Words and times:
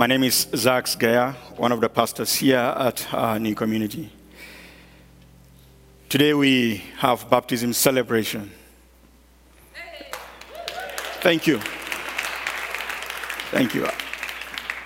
My 0.00 0.06
name 0.06 0.24
is 0.24 0.48
Zach 0.56 0.86
Geyer, 0.98 1.32
one 1.58 1.72
of 1.72 1.80
the 1.82 1.88
pastors 1.90 2.34
here 2.34 2.56
at 2.56 3.12
our 3.12 3.38
New 3.38 3.54
Community. 3.54 4.10
Today 6.08 6.32
we 6.32 6.82
have 6.96 7.28
baptism 7.28 7.74
celebration. 7.74 8.50
Thank 11.20 11.46
you. 11.46 11.60
Thank 13.50 13.74
you. 13.74 13.86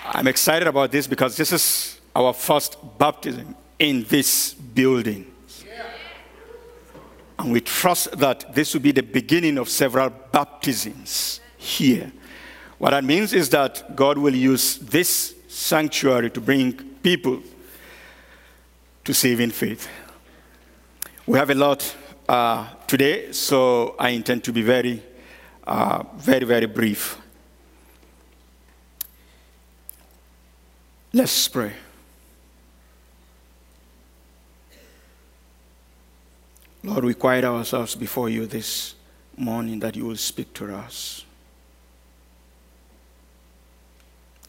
I'm 0.04 0.26
excited 0.26 0.66
about 0.66 0.90
this 0.90 1.06
because 1.06 1.36
this 1.36 1.52
is 1.52 2.00
our 2.16 2.32
first 2.32 2.76
baptism 2.98 3.54
in 3.78 4.02
this 4.08 4.52
building. 4.52 5.32
And 7.38 7.52
we 7.52 7.60
trust 7.60 8.18
that 8.18 8.52
this 8.52 8.74
will 8.74 8.80
be 8.80 8.90
the 8.90 9.04
beginning 9.04 9.58
of 9.58 9.68
several 9.68 10.10
baptisms 10.10 11.38
here. 11.56 12.10
What 12.78 12.90
that 12.90 13.04
means 13.04 13.32
is 13.32 13.48
that 13.50 13.94
God 13.94 14.18
will 14.18 14.34
use 14.34 14.78
this 14.78 15.34
sanctuary 15.48 16.30
to 16.30 16.40
bring 16.40 16.72
people 17.02 17.40
to 19.04 19.14
saving 19.14 19.50
faith. 19.50 19.88
We 21.26 21.38
have 21.38 21.50
a 21.50 21.54
lot 21.54 21.94
uh, 22.28 22.66
today, 22.86 23.32
so 23.32 23.94
I 23.98 24.10
intend 24.10 24.44
to 24.44 24.52
be 24.52 24.62
very, 24.62 25.02
uh, 25.66 26.02
very, 26.16 26.44
very 26.44 26.66
brief. 26.66 27.18
Let's 31.12 31.48
pray. 31.48 31.72
Lord, 36.82 37.04
we 37.04 37.14
quiet 37.14 37.44
ourselves 37.44 37.94
before 37.94 38.28
you 38.28 38.46
this 38.46 38.94
morning 39.36 39.78
that 39.80 39.96
you 39.96 40.04
will 40.06 40.16
speak 40.16 40.52
to 40.54 40.74
us. 40.74 41.24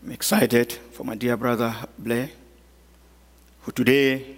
I'm 0.05 0.12
excited 0.12 0.72
for 0.91 1.04
my 1.04 1.16
dear 1.16 1.36
brother 1.36 1.73
Blair, 1.98 2.30
who 3.62 3.72
today 3.72 4.36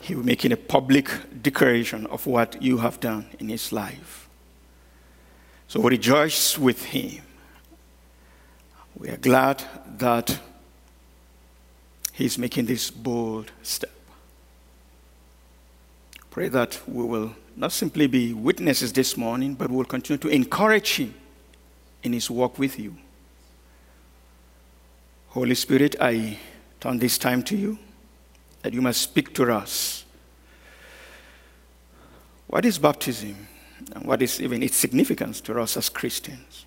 he 0.00 0.16
will 0.16 0.24
making 0.24 0.50
a 0.50 0.56
public 0.56 1.08
declaration 1.40 2.04
of 2.06 2.26
what 2.26 2.60
you 2.60 2.78
have 2.78 2.98
done 2.98 3.26
in 3.38 3.48
his 3.48 3.70
life. 3.70 4.28
So 5.68 5.78
we 5.78 5.90
rejoice 5.90 6.58
with 6.58 6.86
him. 6.86 7.22
We 8.96 9.10
are 9.10 9.18
glad 9.18 9.62
that 9.98 10.40
he's 12.12 12.36
making 12.36 12.66
this 12.66 12.90
bold 12.90 13.52
step. 13.62 13.92
Pray 16.28 16.48
that 16.48 16.80
we 16.88 17.04
will 17.04 17.36
not 17.54 17.70
simply 17.70 18.08
be 18.08 18.34
witnesses 18.34 18.92
this 18.92 19.16
morning, 19.16 19.54
but 19.54 19.70
we'll 19.70 19.84
continue 19.84 20.18
to 20.18 20.28
encourage 20.28 20.96
him 20.96 21.14
in 22.02 22.14
his 22.14 22.28
walk 22.28 22.58
with 22.58 22.80
you. 22.80 22.96
Holy 25.38 25.54
Spirit, 25.54 25.94
I 26.00 26.36
turn 26.80 26.98
this 26.98 27.16
time 27.16 27.44
to 27.44 27.56
you 27.56 27.78
that 28.62 28.74
you 28.74 28.82
must 28.82 29.00
speak 29.00 29.32
to 29.34 29.52
us. 29.52 30.04
What 32.48 32.64
is 32.64 32.76
baptism? 32.76 33.46
And 33.94 34.04
what 34.04 34.20
is 34.20 34.40
even 34.42 34.64
its 34.64 34.76
significance 34.76 35.40
to 35.42 35.60
us 35.60 35.76
as 35.76 35.88
Christians? 35.90 36.66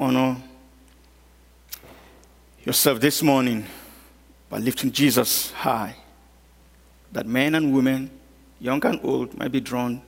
Honor 0.00 0.38
yourself 2.64 3.00
this 3.00 3.22
morning 3.22 3.66
by 4.48 4.56
lifting 4.56 4.92
Jesus 4.92 5.50
high, 5.50 5.94
that 7.12 7.26
men 7.26 7.54
and 7.54 7.74
women, 7.74 8.10
young 8.60 8.82
and 8.86 8.98
old, 9.02 9.36
might 9.36 9.52
be 9.52 9.60
drawn 9.60 9.98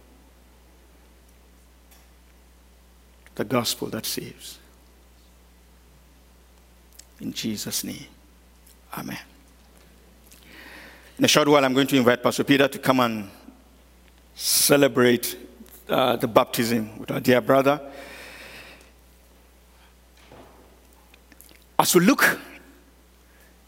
to 3.26 3.34
the 3.34 3.44
gospel 3.44 3.88
that 3.88 4.06
saves. 4.06 4.60
In 7.20 7.32
Jesus' 7.32 7.84
name, 7.84 8.06
Amen. 8.96 9.18
In 11.18 11.24
a 11.24 11.28
short 11.28 11.48
while, 11.48 11.64
I'm 11.64 11.74
going 11.74 11.86
to 11.86 11.96
invite 11.96 12.22
Pastor 12.22 12.44
Peter 12.44 12.68
to 12.68 12.78
come 12.78 13.00
and 13.00 13.30
celebrate 14.34 15.36
uh, 15.88 16.16
the 16.16 16.28
baptism 16.28 16.98
with 16.98 17.10
our 17.10 17.20
dear 17.20 17.40
brother. 17.40 17.80
As 21.78 21.94
we 21.94 22.02
look 22.02 22.38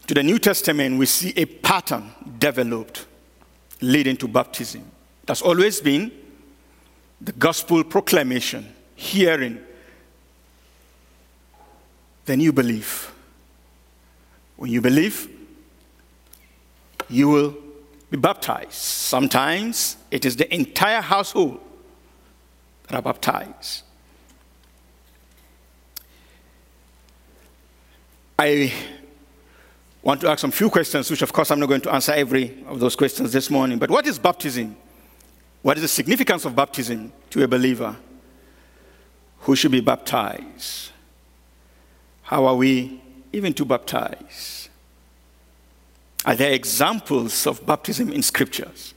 to 0.07 0.13
the 0.13 0.23
New 0.23 0.39
Testament, 0.39 0.97
we 0.99 1.05
see 1.05 1.33
a 1.35 1.45
pattern 1.45 2.11
developed 2.37 3.05
leading 3.81 4.17
to 4.17 4.27
baptism. 4.27 4.83
That's 5.25 5.41
always 5.41 5.79
been 5.79 6.11
the 7.21 7.31
gospel 7.31 7.83
proclamation, 7.83 8.73
hearing, 8.95 9.59
the 12.25 12.37
new 12.37 12.51
believe. 12.51 13.11
When 14.59 14.69
you 14.69 14.81
believe, 14.81 15.29
you 17.09 17.29
will 17.29 17.55
be 18.11 18.17
baptized. 18.17 18.73
Sometimes 18.73 19.95
it 20.11 20.25
is 20.25 20.35
the 20.35 20.53
entire 20.53 20.99
household 20.99 21.61
that 22.83 22.95
are 22.97 23.01
baptized. 23.01 23.83
I 28.37 28.73
want 30.01 30.19
to 30.21 30.29
ask 30.29 30.41
some 30.41 30.51
few 30.51 30.69
questions, 30.69 31.09
which 31.09 31.21
of 31.21 31.31
course 31.31 31.51
I'm 31.51 31.61
not 31.61 31.69
going 31.69 31.81
to 31.81 31.93
answer 31.93 32.11
every 32.11 32.61
of 32.67 32.81
those 32.81 32.97
questions 32.97 33.31
this 33.31 33.49
morning. 33.49 33.79
But 33.79 33.89
what 33.89 34.05
is 34.07 34.19
baptism? 34.19 34.75
What 35.61 35.77
is 35.77 35.83
the 35.83 35.87
significance 35.87 36.43
of 36.43 36.53
baptism 36.53 37.13
to 37.29 37.43
a 37.43 37.47
believer? 37.47 37.95
Who 39.39 39.55
should 39.55 39.71
be 39.71 39.79
baptized? 39.79 40.91
How 42.23 42.45
are 42.45 42.55
we 42.55 43.01
even 43.31 43.53
to 43.53 43.65
baptize? 43.65 44.69
Are 46.25 46.35
there 46.35 46.51
examples 46.51 47.47
of 47.47 47.65
baptism 47.65 48.11
in 48.11 48.21
scriptures? 48.21 48.93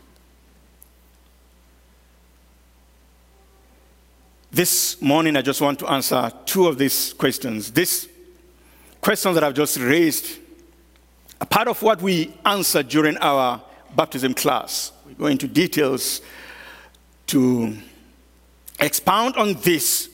This 4.51 5.01
morning, 5.01 5.37
I 5.37 5.43
just 5.43 5.61
want 5.61 5.79
to 5.79 5.91
answer 5.91 6.31
two 6.45 6.67
of 6.67 6.77
these 6.77 7.15
questions. 7.15 7.71
These 7.71 8.09
questions 9.01 9.35
that 9.35 9.45
I've 9.45 9.55
just 9.55 9.79
raised 9.79 10.39
are 11.41 11.47
part 11.47 11.69
of 11.69 11.81
what 11.83 12.03
we 12.03 12.35
answered 12.45 12.89
during 12.89 13.17
our 13.19 13.63
baptism 13.97 14.35
class. 14.35 14.93
We 15.07 15.15
go 15.15 15.27
into 15.27 15.49
details 15.49 16.21
to 17.29 17.77
expound 18.79 19.37
on 19.37 19.55
this 19.55 20.11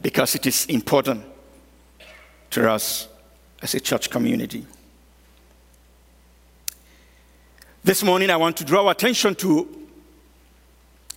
because 0.00 0.34
it 0.34 0.46
is 0.46 0.64
important 0.66 1.24
to 2.50 2.70
us 2.70 3.08
as 3.62 3.74
a 3.74 3.80
church 3.80 4.10
community. 4.10 4.66
This 7.84 8.02
morning, 8.02 8.30
I 8.30 8.36
want 8.36 8.56
to 8.58 8.64
draw 8.64 8.88
attention 8.90 9.34
to 9.36 9.88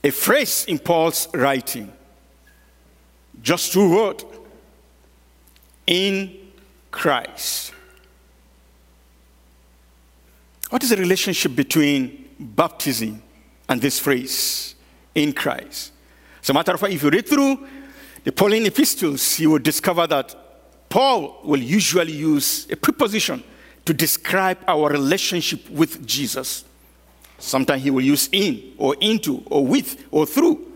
a 0.03 0.11
phrase 0.11 0.65
in 0.67 0.79
Paul's 0.79 1.27
writing. 1.33 1.91
Just 3.41 3.73
two 3.73 3.95
words 3.95 4.23
in 5.85 6.51
Christ. 6.91 7.73
What 10.69 10.83
is 10.83 10.89
the 10.89 10.97
relationship 10.97 11.55
between 11.55 12.29
baptism 12.39 13.21
and 13.67 13.81
this 13.81 13.99
phrase, 13.99 14.75
in 15.13 15.33
Christ? 15.33 15.91
As 16.41 16.49
a 16.49 16.53
matter 16.53 16.73
of 16.73 16.79
fact, 16.79 16.93
if 16.93 17.03
you 17.03 17.09
read 17.09 17.27
through 17.27 17.67
the 18.23 18.31
Pauline 18.31 18.65
epistles, 18.65 19.39
you 19.39 19.51
will 19.51 19.59
discover 19.59 20.07
that 20.07 20.44
Paul 20.95 21.41
will 21.43 21.59
usually 21.59 22.13
use 22.13 22.71
a 22.71 22.77
preposition 22.77 23.43
to 23.83 23.93
describe 23.93 24.57
our 24.65 24.89
relationship 24.89 25.69
with 25.69 26.07
Jesus. 26.07 26.63
Sometimes 27.37 27.83
he 27.83 27.89
will 27.89 28.01
use 28.01 28.29
in 28.31 28.71
or 28.77 28.95
into 29.01 29.43
or 29.47 29.67
with 29.67 30.05
or 30.09 30.25
through 30.25 30.71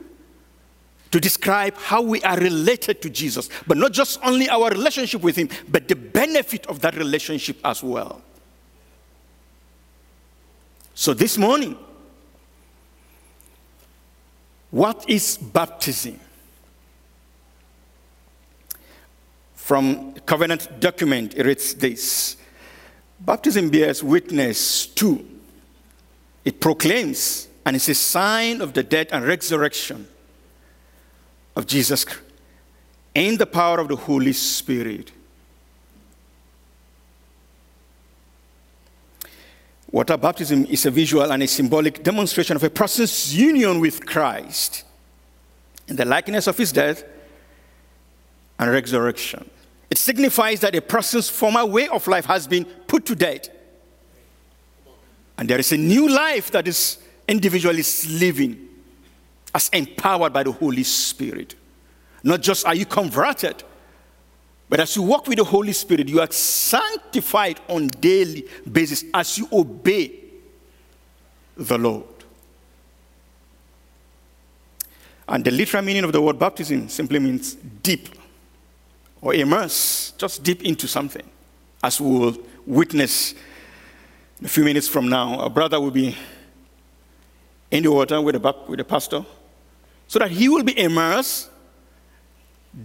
to 1.12 1.22
describe 1.22 1.74
how 1.78 2.02
we 2.02 2.22
are 2.24 2.38
related 2.38 3.02
to 3.03 3.09
Jesus. 3.09 3.47
But 3.66 3.78
not 3.78 3.94
just 3.94 4.19
only 4.22 4.50
our 4.50 4.69
relationship 4.72 5.22
with 5.22 5.38
him, 5.38 5.47
but 5.69 5.88
the 5.88 5.96
benefit 5.96 6.66
of 6.66 6.82
that 6.82 6.97
relationship 6.97 7.55
as 7.64 7.82
well. 7.82 8.22
So 10.96 11.14
this 11.14 11.38
morning, 11.38 11.78
what 14.70 15.09
is 15.09 15.38
baptism? 15.38 16.20
From 19.70 20.14
covenant 20.26 20.80
document, 20.80 21.36
it 21.36 21.46
reads 21.46 21.76
this 21.76 22.38
Baptism 23.20 23.70
bears 23.70 24.04
witness 24.04 24.88
to, 24.88 25.24
it 26.44 26.60
proclaims, 26.60 27.48
and 27.64 27.76
it's 27.76 27.88
a 27.88 27.94
sign 27.94 28.62
of 28.62 28.74
the 28.74 28.82
death 28.82 29.10
and 29.12 29.24
resurrection 29.24 30.08
of 31.56 31.68
Jesus 31.68 32.04
in 33.14 33.38
the 33.38 33.46
power 33.46 33.80
of 33.80 33.90
the 33.90 33.96
Holy 33.96 34.34
Spirit. 34.34 35.12
Water 39.92 40.18
baptism 40.18 40.66
is 40.66 40.84
a 40.88 40.90
visual 40.90 41.32
and 41.32 41.44
a 41.44 41.48
symbolic 41.48 42.02
demonstration 42.02 42.56
of 42.56 42.64
a 42.64 42.72
person's 42.72 43.38
union 43.38 43.80
with 43.80 44.04
Christ 44.04 44.84
in 45.88 45.96
the 45.96 46.06
likeness 46.06 46.48
of 46.48 46.58
his 46.58 46.72
death 46.72 47.04
and 48.58 48.72
resurrection. 48.72 49.48
It 49.90 49.97
signifies 49.97 50.59
that 50.62 50.76
a 50.76 50.82
person's 50.82 51.30
former 51.30 51.66
way 51.66 51.88
of 51.88 52.08
life 52.08 52.26
has 52.26 52.47
been 52.47 52.66
put 52.66 53.06
to 53.08 53.16
death. 53.16 53.50
And 55.38 55.50
there 55.50 55.59
is 55.59 55.72
a 55.72 55.78
new 55.78 56.09
life 56.09 56.52
that 56.52 56.68
is 56.68 57.00
individually 57.28 57.84
living 58.09 58.68
as 59.53 59.70
empowered 59.70 60.34
by 60.34 60.44
the 60.44 60.52
Holy 60.52 60.84
Spirit. 60.84 61.56
Not 62.24 62.41
just 62.41 62.66
are 62.66 62.76
you 62.76 62.86
converted, 62.86 63.64
but 64.68 64.80
as 64.80 64.96
you 64.96 65.02
walk 65.02 65.28
with 65.28 65.38
the 65.38 65.44
Holy 65.44 65.72
Spirit, 65.72 66.08
you 66.08 66.20
are 66.20 66.32
sanctified 66.32 67.59
on 67.68 67.88
daily 67.88 68.47
basis 68.72 69.06
as 69.14 69.38
you 69.38 69.47
obey 69.52 70.20
the 71.58 71.78
Lord. 71.78 72.03
And 75.28 75.44
the 75.44 75.52
literal 75.52 75.84
meaning 75.84 76.03
of 76.03 76.12
the 76.12 76.22
word 76.22 76.38
baptism 76.38 76.90
simply 76.90 77.20
means 77.20 77.53
deep 77.53 78.09
or 79.22 79.34
immerse, 79.34 80.14
just 80.18 80.44
deep 80.44 80.64
into 80.64 80.88
something. 80.88 81.28
As 81.84 82.00
we 82.00 82.10
will 82.10 82.38
witness 82.66 83.34
in 84.40 84.46
a 84.46 84.50
few 84.50 84.64
minutes 84.64 84.88
from 84.88 85.10
now, 85.10 85.40
a 85.40 85.50
brother 85.50 85.80
will 85.80 85.92
be 85.92 86.16
in 87.72 87.84
the 87.84 87.92
water 87.92 88.22
with 88.22 88.42
the, 88.42 88.56
with 88.68 88.78
the 88.78 88.84
pastor 88.84 89.26
so 90.08 90.20
that 90.20 90.32
he 90.32 90.50
will 90.50 90.64
be 90.64 90.78
immersed, 90.78 91.50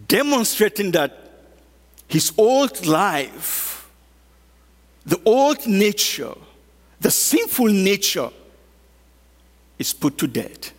demonstrating 0.09 0.91
that 0.93 1.17
his 2.07 2.33
old 2.37 2.85
life, 2.87 3.89
the 5.07 5.21
old 5.25 5.67
nature, 5.67 6.35
the 7.01 7.11
sinful 7.11 7.67
nature 7.67 8.31
is 9.79 9.93
put 9.93 10.19
to 10.19 10.27
death. 10.27 10.73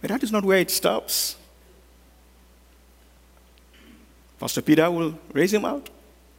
But 0.00 0.10
that 0.10 0.22
is 0.22 0.32
not 0.32 0.44
where 0.44 0.58
it 0.58 0.70
stops. 0.70 1.36
Pastor 4.40 4.62
Peter 4.62 4.90
will 4.90 5.18
raise 5.34 5.52
him 5.52 5.66
out 5.66 5.90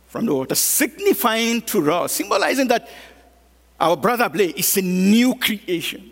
from 0.08 0.26
the 0.26 0.34
water, 0.34 0.56
signifying 0.56 1.62
to 1.62 1.92
us, 1.92 2.14
symbolizing 2.14 2.68
that 2.68 2.90
our 3.80 3.96
brother 3.96 4.28
Blake 4.28 4.58
is 4.58 4.76
a 4.76 4.82
new 4.82 5.36
creation. 5.36 6.12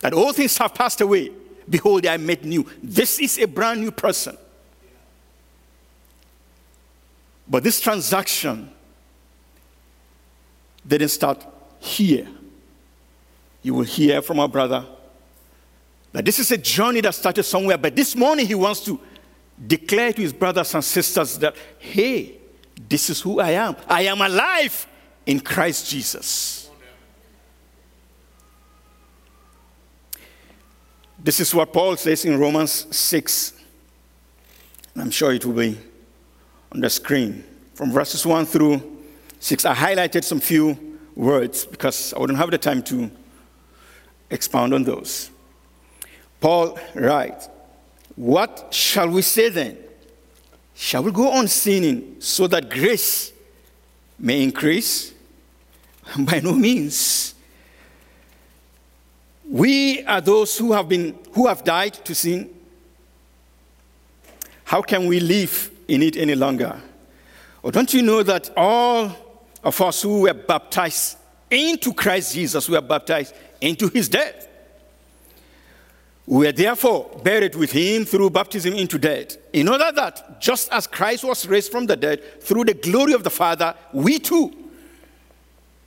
That 0.00 0.12
all 0.12 0.32
things 0.32 0.58
have 0.58 0.74
passed 0.74 1.00
away. 1.00 1.30
Behold, 1.70 2.04
I 2.04 2.16
made 2.16 2.44
new. 2.44 2.66
This 2.82 3.20
is 3.20 3.38
a 3.38 3.46
brand 3.46 3.80
new 3.80 3.92
person. 3.92 4.36
But 7.48 7.62
this 7.62 7.80
transaction 7.80 8.68
didn't 10.86 11.08
start 11.08 11.46
here. 11.78 12.26
You 13.62 13.74
will 13.74 13.84
hear 13.84 14.20
from 14.20 14.40
our 14.40 14.48
brother 14.48 14.84
that 16.12 16.24
this 16.24 16.38
is 16.38 16.50
a 16.50 16.58
journey 16.58 17.00
that 17.02 17.14
started 17.14 17.44
somewhere, 17.44 17.78
but 17.78 17.94
this 17.94 18.16
morning 18.16 18.46
he 18.46 18.54
wants 18.54 18.80
to 18.80 18.98
declare 19.66 20.12
to 20.12 20.22
his 20.22 20.32
brothers 20.32 20.74
and 20.74 20.84
sisters 20.84 21.38
that, 21.38 21.54
hey, 21.78 22.38
this 22.88 23.10
is 23.10 23.20
who 23.20 23.40
I 23.40 23.50
am. 23.50 23.76
I 23.88 24.02
am 24.02 24.20
alive 24.20 24.86
in 25.26 25.40
Christ 25.40 25.90
Jesus. 25.90 26.70
This 31.18 31.40
is 31.40 31.54
what 31.54 31.72
Paul 31.72 31.96
says 31.96 32.24
in 32.24 32.38
Romans 32.38 32.86
6. 32.96 33.52
I'm 34.96 35.10
sure 35.10 35.32
it 35.32 35.44
will 35.44 35.54
be 35.54 35.76
on 36.72 36.80
the 36.80 36.90
screen 36.90 37.44
from 37.74 37.92
verses 37.92 38.24
1 38.24 38.46
through 38.46 38.98
6. 39.40 39.64
I 39.64 39.74
highlighted 39.74 40.24
some 40.24 40.40
few 40.40 40.98
words 41.14 41.66
because 41.66 42.14
I 42.14 42.20
wouldn't 42.20 42.38
have 42.38 42.50
the 42.50 42.58
time 42.58 42.82
to 42.84 43.10
expound 44.30 44.74
on 44.74 44.84
those. 44.84 45.30
Paul 46.40 46.78
writes, 46.94 47.48
What 48.18 48.74
shall 48.74 49.10
we 49.10 49.22
say 49.22 49.48
then? 49.48 49.78
Shall 50.74 51.04
we 51.04 51.12
go 51.12 51.30
on 51.30 51.46
sinning 51.46 52.16
so 52.18 52.48
that 52.48 52.68
grace 52.68 53.32
may 54.18 54.42
increase? 54.42 55.14
By 56.18 56.40
no 56.40 56.52
means. 56.52 57.34
We 59.48 60.02
are 60.02 60.20
those 60.20 60.58
who 60.58 60.72
have 60.72 60.88
been 60.88 61.16
who 61.32 61.46
have 61.46 61.62
died 61.62 61.94
to 62.06 62.12
sin. 62.12 62.50
How 64.64 64.82
can 64.82 65.06
we 65.06 65.20
live 65.20 65.70
in 65.86 66.02
it 66.02 66.16
any 66.16 66.34
longer? 66.34 66.76
Or 67.62 67.70
don't 67.70 67.94
you 67.94 68.02
know 68.02 68.24
that 68.24 68.50
all 68.56 69.12
of 69.62 69.80
us 69.80 70.02
who 70.02 70.22
were 70.22 70.34
baptized 70.34 71.18
into 71.52 71.94
Christ 71.94 72.34
Jesus 72.34 72.68
were 72.68 72.80
baptized 72.80 73.32
into 73.60 73.86
his 73.86 74.08
death? 74.08 74.47
We 76.28 76.46
are 76.46 76.52
therefore 76.52 77.08
buried 77.24 77.54
with 77.54 77.72
him 77.72 78.04
through 78.04 78.28
baptism 78.28 78.74
into 78.74 78.98
death, 78.98 79.38
in 79.50 79.66
order 79.66 79.90
that, 79.92 80.38
just 80.42 80.70
as 80.70 80.86
Christ 80.86 81.24
was 81.24 81.46
raised 81.48 81.72
from 81.72 81.86
the 81.86 81.96
dead 81.96 82.42
through 82.42 82.64
the 82.64 82.74
glory 82.74 83.14
of 83.14 83.24
the 83.24 83.30
Father, 83.30 83.74
we 83.94 84.18
too 84.18 84.52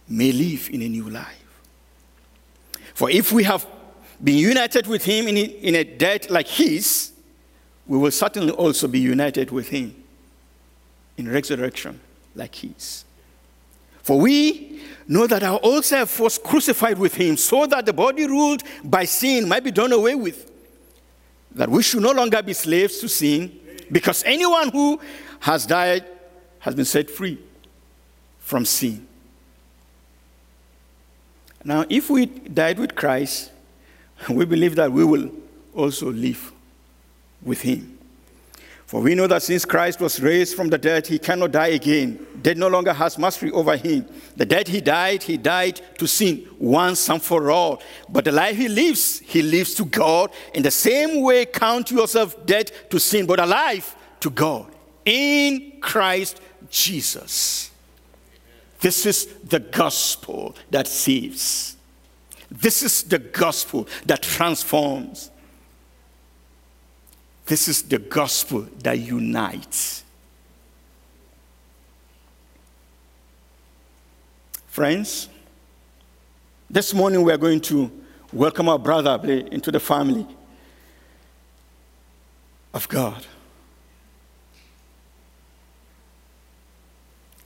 may 0.10 0.32
live 0.32 0.68
in 0.72 0.82
a 0.82 0.90
new 0.90 1.08
life. 1.12 1.46
For 2.96 3.12
if 3.12 3.32
we 3.32 3.44
have 3.44 3.68
been 4.24 4.40
united 4.40 4.88
with 4.88 5.06
him 5.06 5.28
in 5.28 5.38
a, 5.38 5.42
in 5.42 5.76
a 5.76 5.84
death 5.84 6.32
like 6.32 6.48
his, 6.48 7.12
we 7.86 8.00
will 8.00 8.10
certainly 8.10 8.52
also 8.52 8.88
be 8.88 9.00
united 9.00 9.52
with 9.52 9.70
him 9.70 9.94
in 11.18 11.30
resurrection 11.30 12.00
like 12.34 12.56
his. 12.56 13.06
For 14.03 14.19
we 14.19 14.81
know 15.07 15.27
that 15.27 15.44
our 15.44 15.59
old 15.62 15.86
self 15.86 16.19
was 16.19 16.38
crucified 16.38 16.98
with 16.98 17.15
him 17.15 17.38
so 17.38 17.65
that 17.65 17.86
the 17.86 17.94
body 17.94 18.25
ruled 18.25 18.63
by 18.83 19.06
sin 19.06 19.48
might 19.48 19.63
be 19.63 19.71
done 19.71 19.92
away 19.92 20.15
with. 20.15 20.50
That 21.53 21.69
we 21.69 21.83
should 21.83 22.01
no 22.01 22.12
longer 22.12 22.42
be 22.42 22.53
slaves 22.53 23.00
to 23.00 23.09
sin, 23.09 23.59
because 23.92 24.24
anyone 24.24 24.69
who 24.69 25.00
has 25.42 25.65
died 25.65 26.06
has 26.59 26.75
been 26.75 26.86
set 26.86 27.09
free 27.09 27.38
from 28.39 28.63
sin. 28.63 29.06
Now, 31.63 31.86
if 31.89 32.09
we 32.09 32.25
died 32.25 32.80
with 32.80 32.95
Christ, 32.95 33.51
we 34.30 34.45
believe 34.45 34.75
that 34.75 34.92
we 34.92 35.03
will 35.03 35.31
also 35.74 36.12
live 36.12 36.51
with 37.42 37.62
him. 37.62 37.98
For 38.92 39.00
we 39.00 39.16
know 39.16 39.26
that 39.28 39.42
since 39.42 39.64
Christ 39.64 40.02
was 40.02 40.20
raised 40.20 40.54
from 40.54 40.68
the 40.68 40.78
dead, 40.78 41.08
he 41.08 41.18
cannot 41.18 41.54
die 41.54 41.68
again. 41.68 42.28
Death 42.42 42.58
no 42.58 42.68
longer 42.68 42.92
has 42.92 43.18
mastery 43.18 43.50
over 43.52 43.78
him. 43.78 44.06
The 44.36 44.46
dead 44.46 44.68
he 44.68 44.82
died, 44.82 45.24
he 45.24 45.38
died 45.38 45.80
to 45.98 46.06
sin 46.06 46.46
once 46.60 47.10
and 47.10 47.22
for 47.24 47.50
all. 47.52 47.82
But 48.10 48.26
the 48.26 48.34
life 48.34 48.58
he 48.58 48.68
lives, 48.68 49.20
he 49.20 49.44
lives 49.44 49.76
to 49.76 49.86
God. 49.86 50.32
In 50.54 50.62
the 50.62 50.72
same 50.72 51.22
way, 51.22 51.46
count 51.46 51.90
yourself 51.90 52.46
dead 52.46 52.70
to 52.90 53.00
sin, 53.00 53.26
but 53.26 53.40
alive 53.40 53.96
to 54.20 54.30
God 54.30 54.70
in 55.06 55.80
Christ 55.80 56.42
Jesus. 56.70 57.72
This 58.82 59.06
is 59.06 59.25
the 59.25 59.62
gospel 59.62 60.54
that 60.70 60.86
saves. 60.86 61.77
This 62.51 62.84
is 62.84 63.04
the 63.04 63.20
gospel 63.20 63.88
that 64.06 64.22
transforms. 64.22 65.31
This 67.51 67.67
is 67.67 67.84
the 67.84 68.00
gospel 68.00 68.65
that 68.81 68.98
unites. 68.98 70.05
Friends, 74.67 75.27
this 76.70 76.93
morning 76.93 77.24
we 77.24 77.34
are 77.34 77.38
going 77.38 77.60
to 77.60 77.91
welcome 78.31 78.70
our 78.70 78.79
brother 78.79 79.20
into 79.51 79.70
the 79.70 79.81
family 79.81 80.25
of 82.74 82.88
God. 82.88 83.25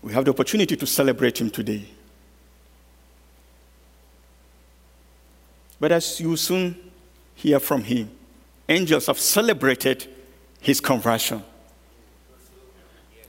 We 0.04 0.14
have 0.14 0.24
the 0.24 0.30
opportunity 0.30 0.76
to 0.76 0.86
celebrate 0.86 1.42
him 1.42 1.50
today. 1.50 1.84
But 5.80 5.94
as 5.94 6.20
you 6.20 6.38
soon 6.38 6.92
hear 7.34 7.60
from 7.60 7.84
him, 7.84 8.12
angels 8.68 9.08
have 9.08 9.20
celebrated 9.20 10.08
his 10.60 10.80
conversion. 10.80 11.44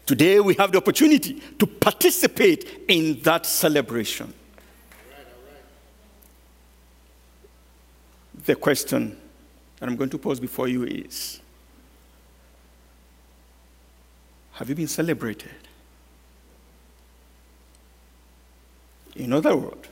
Today 0.06 0.38
we 0.40 0.54
have 0.54 0.70
the 0.70 0.78
opportunity 0.78 1.42
to 1.58 1.66
participate 1.66 2.84
in 2.88 3.20
that 3.22 3.44
celebration. 3.44 4.32
The 8.44 8.54
question 8.54 9.18
that 9.78 9.88
I'm 9.88 9.96
going 9.96 10.10
to 10.10 10.18
pose 10.18 10.38
before 10.38 10.68
you 10.68 10.84
is 10.84 11.40
Have 14.52 14.68
you 14.70 14.74
been 14.74 14.88
celebrated? 14.88 15.50
In 19.16 19.32
other 19.32 19.56
words, 19.56 19.88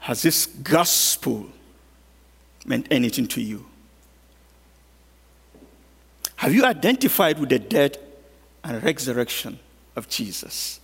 has 0.00 0.22
this 0.22 0.46
gospel 0.46 1.48
meant 2.64 2.86
anything 2.90 3.26
to 3.28 3.40
you? 3.40 3.66
Have 6.36 6.54
you 6.54 6.64
identified 6.64 7.38
with 7.38 7.50
the 7.50 7.58
death 7.58 7.96
and 8.64 8.82
resurrection 8.82 9.58
of 9.94 10.08
Jesus? 10.08 10.80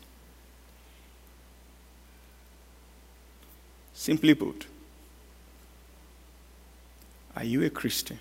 Simply 3.95 4.35
put, 4.35 4.67
are 7.35 7.45
you 7.45 7.65
a 7.65 7.71
Christian? 7.71 8.19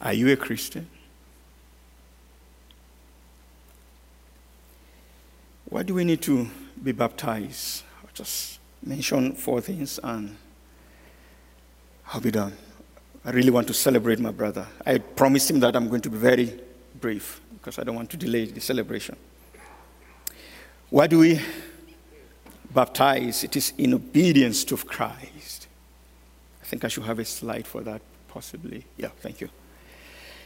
Are 0.00 0.14
you 0.14 0.32
a 0.32 0.36
Christian? 0.36 0.88
What 5.66 5.86
do 5.86 5.94
we 5.94 6.04
need 6.04 6.22
to 6.22 6.48
be 6.82 6.92
baptized? 6.92 7.84
I'll 8.02 8.10
just 8.14 8.58
mention 8.82 9.32
four 9.32 9.60
things 9.60 10.00
and 10.02 10.36
I'll 12.12 12.20
be 12.20 12.30
done. 12.30 12.56
I 13.24 13.30
really 13.30 13.50
want 13.50 13.66
to 13.66 13.74
celebrate 13.74 14.18
my 14.18 14.30
brother. 14.30 14.66
I 14.86 14.98
promised 14.98 15.50
him 15.50 15.60
that 15.60 15.76
I'm 15.76 15.88
going 15.88 16.00
to 16.02 16.10
be 16.10 16.16
very 16.16 16.60
brief 17.00 17.40
because 17.52 17.78
I 17.78 17.84
don't 17.84 17.94
want 17.94 18.10
to 18.10 18.16
delay 18.16 18.46
the 18.46 18.60
celebration. 18.60 19.16
Why 20.88 21.06
do 21.06 21.18
we 21.18 21.40
baptize? 22.74 23.44
It 23.44 23.56
is 23.56 23.72
in 23.76 23.94
obedience 23.94 24.64
to 24.64 24.76
Christ. 24.76 25.68
I 26.62 26.64
think 26.64 26.84
I 26.84 26.88
should 26.88 27.04
have 27.04 27.18
a 27.18 27.24
slide 27.24 27.66
for 27.66 27.82
that, 27.82 28.00
possibly. 28.28 28.84
Yeah, 28.96 29.10
thank 29.20 29.40
you. 29.40 29.50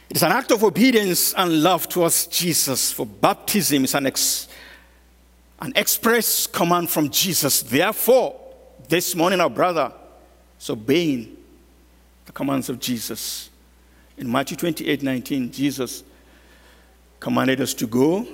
It 0.09 0.17
is 0.17 0.23
an 0.23 0.31
act 0.31 0.51
of 0.51 0.63
obedience 0.63 1.33
and 1.33 1.63
love 1.63 1.89
towards 1.89 2.27
Jesus, 2.27 2.91
for 2.91 3.05
baptism 3.05 3.85
is 3.85 3.95
an 3.95 4.05
ex- 4.05 4.47
an 5.65 5.73
express 5.75 6.45
command 6.45 6.91
from 6.91 7.09
Jesus. 7.09 7.63
Therefore, 7.63 8.39
this 8.87 9.15
morning, 9.15 9.41
our 9.41 9.49
brother 9.49 9.91
is 10.59 10.69
obeying 10.69 11.35
the 12.27 12.31
commands 12.31 12.69
of 12.69 12.79
Jesus. 12.79 13.49
In 14.15 14.31
Matthew 14.31 14.57
28 14.57 15.01
19, 15.01 15.51
Jesus 15.51 16.03
commanded 17.19 17.61
us 17.61 17.73
to 17.73 17.87
go. 17.87 18.27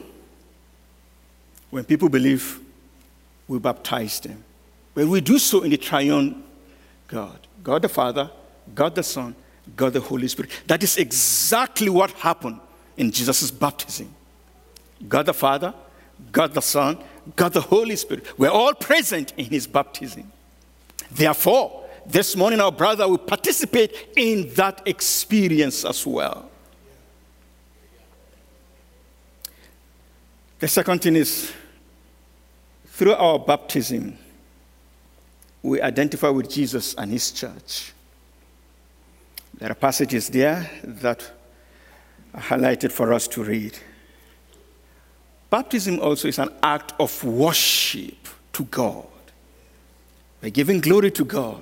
When 1.69 1.85
people 1.85 2.09
believe, 2.09 2.59
we 3.47 3.59
baptize 3.59 4.19
them. 4.19 4.43
But 4.93 5.07
we 5.07 5.21
do 5.21 5.39
so 5.39 5.61
in 5.61 5.71
the 5.71 5.77
triune 5.77 6.43
God 7.07 7.39
God 7.63 7.81
the 7.81 7.89
Father, 7.89 8.29
God 8.75 8.93
the 8.93 9.03
Son, 9.03 9.33
God 9.77 9.93
the 9.93 10.01
Holy 10.01 10.27
Spirit. 10.27 10.51
That 10.67 10.83
is 10.83 10.97
exactly 10.97 11.87
what 11.87 12.11
happened 12.11 12.59
in 12.97 13.09
Jesus' 13.09 13.51
baptism. 13.51 14.13
God 15.07 15.27
the 15.27 15.33
Father, 15.33 15.73
God 16.29 16.53
the 16.53 16.61
Son, 16.61 16.97
God 17.35 17.53
the 17.53 17.61
Holy 17.61 17.95
Spirit 17.95 18.25
We're 18.37 18.49
all 18.49 18.73
present 18.73 19.33
in 19.37 19.45
his 19.45 19.67
baptism. 19.67 20.31
Therefore, 21.11 21.85
this 22.05 22.35
morning 22.35 22.59
our 22.59 22.71
brother 22.71 23.07
will 23.07 23.17
participate 23.17 24.09
in 24.15 24.53
that 24.55 24.81
experience 24.85 25.85
as 25.85 26.05
well. 26.05 26.49
The 30.59 30.67
second 30.67 31.01
thing 31.01 31.15
is 31.15 31.51
through 32.85 33.13
our 33.13 33.39
baptism, 33.39 34.17
we 35.63 35.81
identify 35.81 36.29
with 36.29 36.49
Jesus 36.49 36.93
and 36.95 37.11
his 37.11 37.31
church. 37.31 37.93
There 39.55 39.71
are 39.71 39.75
passages 39.75 40.29
there 40.29 40.69
that 40.83 41.31
are 42.33 42.41
highlighted 42.41 42.91
for 42.91 43.13
us 43.13 43.27
to 43.29 43.43
read. 43.43 43.77
Baptism 45.51 45.99
also 45.99 46.29
is 46.29 46.39
an 46.39 46.49
act 46.63 46.93
of 46.97 47.23
worship 47.25 48.15
to 48.53 48.63
God. 48.63 49.05
We're 50.41 50.49
giving 50.49 50.79
glory 50.79 51.11
to 51.11 51.25
God 51.25 51.61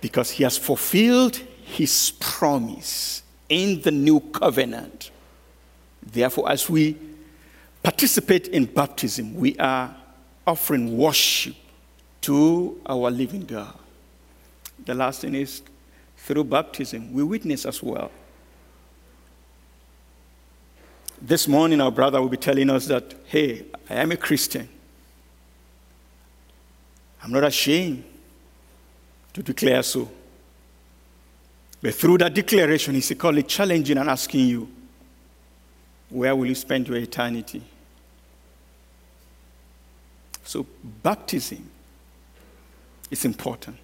because 0.00 0.30
He 0.30 0.44
has 0.44 0.56
fulfilled 0.56 1.36
His 1.36 2.12
promise 2.20 3.24
in 3.48 3.82
the 3.82 3.90
new 3.90 4.20
covenant. 4.20 5.10
Therefore, 6.00 6.52
as 6.52 6.70
we 6.70 6.96
participate 7.82 8.46
in 8.46 8.66
baptism, 8.66 9.34
we 9.34 9.56
are 9.58 9.92
offering 10.46 10.96
worship 10.96 11.56
to 12.20 12.80
our 12.86 13.10
living 13.10 13.44
God. 13.44 13.76
The 14.84 14.94
last 14.94 15.22
thing 15.22 15.34
is 15.34 15.62
through 16.16 16.44
baptism, 16.44 17.12
we 17.12 17.24
witness 17.24 17.66
as 17.66 17.82
well. 17.82 18.12
This 21.22 21.46
morning, 21.46 21.80
our 21.80 21.90
brother 21.90 22.20
will 22.20 22.28
be 22.28 22.36
telling 22.36 22.70
us 22.70 22.86
that, 22.86 23.14
hey, 23.26 23.66
I 23.88 23.94
am 23.94 24.12
a 24.12 24.16
Christian. 24.16 24.68
I'm 27.22 27.30
not 27.30 27.44
ashamed 27.44 28.04
to 29.34 29.42
declare 29.42 29.82
so. 29.82 30.10
But 31.82 31.94
through 31.94 32.18
that 32.18 32.34
declaration, 32.34 32.94
he's 32.94 33.10
equally 33.10 33.42
challenging 33.42 33.98
and 33.98 34.08
asking 34.08 34.46
you, 34.46 34.68
where 36.08 36.34
will 36.34 36.46
you 36.46 36.54
spend 36.54 36.88
your 36.88 36.96
eternity? 36.96 37.62
So, 40.44 40.66
baptism 41.02 41.70
is 43.10 43.24
important 43.24 43.76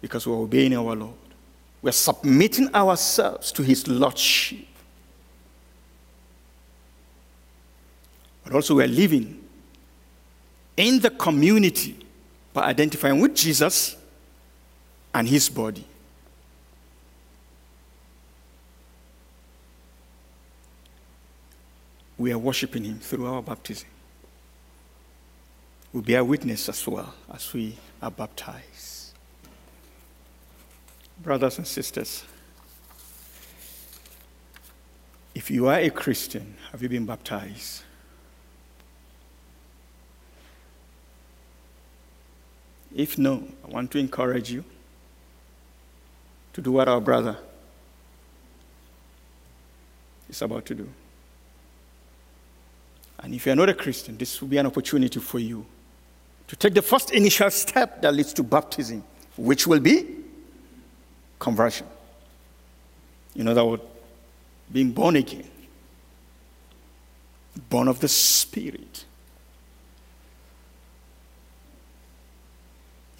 because 0.00 0.26
we're 0.26 0.36
obeying 0.36 0.76
our 0.76 0.94
Lord. 0.94 1.14
We're 1.80 1.92
submitting 1.92 2.72
ourselves 2.74 3.50
to 3.52 3.62
his 3.62 3.88
lordship. 3.88 4.66
But 8.44 8.54
also 8.54 8.76
we're 8.76 8.86
living 8.86 9.42
in 10.76 11.00
the 11.00 11.10
community 11.10 12.04
by 12.52 12.64
identifying 12.64 13.20
with 13.20 13.34
Jesus 13.34 13.96
and 15.14 15.28
his 15.28 15.48
body. 15.48 15.84
We 22.18 22.32
are 22.32 22.38
worshiping 22.38 22.84
him 22.84 22.98
through 22.98 23.26
our 23.26 23.42
baptism. 23.42 23.88
We 25.92 26.00
bear 26.02 26.24
witness 26.24 26.68
as 26.68 26.86
well 26.86 27.12
as 27.32 27.52
we 27.52 27.76
are 28.00 28.10
baptized. 28.10 29.12
Brothers 31.22 31.58
and 31.58 31.66
sisters, 31.66 32.24
if 35.34 35.50
you 35.50 35.66
are 35.68 35.78
a 35.78 35.90
Christian, 35.90 36.56
have 36.70 36.82
you 36.82 36.88
been 36.88 37.06
baptized? 37.06 37.82
If 42.94 43.18
no, 43.18 43.46
I 43.64 43.70
want 43.70 43.90
to 43.92 43.98
encourage 43.98 44.50
you 44.50 44.64
to 46.52 46.60
do 46.60 46.72
what 46.72 46.88
our 46.88 47.00
brother 47.00 47.36
is 50.28 50.42
about 50.42 50.66
to 50.66 50.74
do. 50.74 50.88
And 53.20 53.34
if 53.34 53.46
you're 53.46 53.56
not 53.56 53.68
a 53.68 53.74
Christian, 53.74 54.16
this 54.16 54.40
will 54.40 54.48
be 54.48 54.58
an 54.58 54.66
opportunity 54.66 55.20
for 55.20 55.38
you 55.38 55.64
to 56.48 56.56
take 56.56 56.74
the 56.74 56.82
first 56.82 57.12
initial 57.12 57.50
step 57.50 58.02
that 58.02 58.12
leads 58.12 58.32
to 58.34 58.42
baptism, 58.42 59.02
which 59.36 59.66
will 59.66 59.80
be 59.80 60.06
conversion. 61.38 61.86
You 63.34 63.42
In 63.42 63.48
other 63.48 63.64
words, 63.64 63.82
being 64.70 64.92
born 64.92 65.16
again, 65.16 65.48
born 67.70 67.88
of 67.88 68.00
the 68.00 68.08
Spirit. 68.08 69.04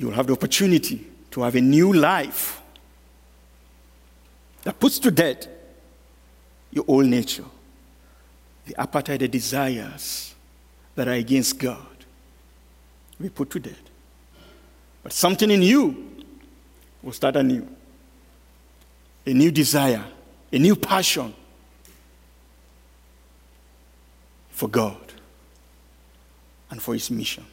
You 0.03 0.09
will 0.09 0.15
have 0.17 0.27
the 0.27 0.33
opportunity 0.33 1.07
to 1.31 1.43
have 1.43 1.55
a 1.55 1.61
new 1.61 1.93
life 1.93 2.61
that 4.65 4.79
puts 4.81 4.99
to 4.99 5.13
death 5.13 5.47
your 6.73 6.85
old 6.89 7.07
nature, 7.07 7.45
the 8.67 8.79
appetite, 8.81 9.21
the 9.21 9.29
desires 9.29 10.35
that 10.97 11.07
are 11.07 11.13
against 11.13 11.57
God. 11.59 11.87
We 13.21 13.29
put 13.29 13.51
to 13.51 13.61
death. 13.61 13.81
But 15.05 15.13
something 15.13 15.51
in 15.51 15.63
you 15.63 16.25
will 17.01 17.13
start 17.13 17.37
anew 17.37 17.69
a 19.25 19.33
new 19.33 19.53
desire, 19.53 20.05
a 20.53 20.59
new 20.59 20.75
passion 20.75 21.33
for 24.51 24.69
God 24.69 25.13
and 26.71 26.83
for 26.83 26.95
His 26.95 27.09
mission. 27.09 27.47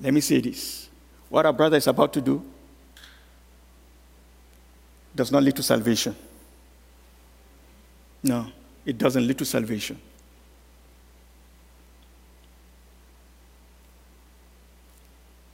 Let 0.00 0.12
me 0.12 0.20
say 0.20 0.40
this. 0.40 0.88
What 1.28 1.46
our 1.46 1.52
brother 1.52 1.76
is 1.76 1.86
about 1.86 2.12
to 2.14 2.20
do 2.20 2.44
does 5.14 5.32
not 5.32 5.42
lead 5.42 5.56
to 5.56 5.62
salvation. 5.62 6.14
No, 8.22 8.46
it 8.84 8.98
doesn't 8.98 9.26
lead 9.26 9.38
to 9.38 9.44
salvation. 9.44 10.00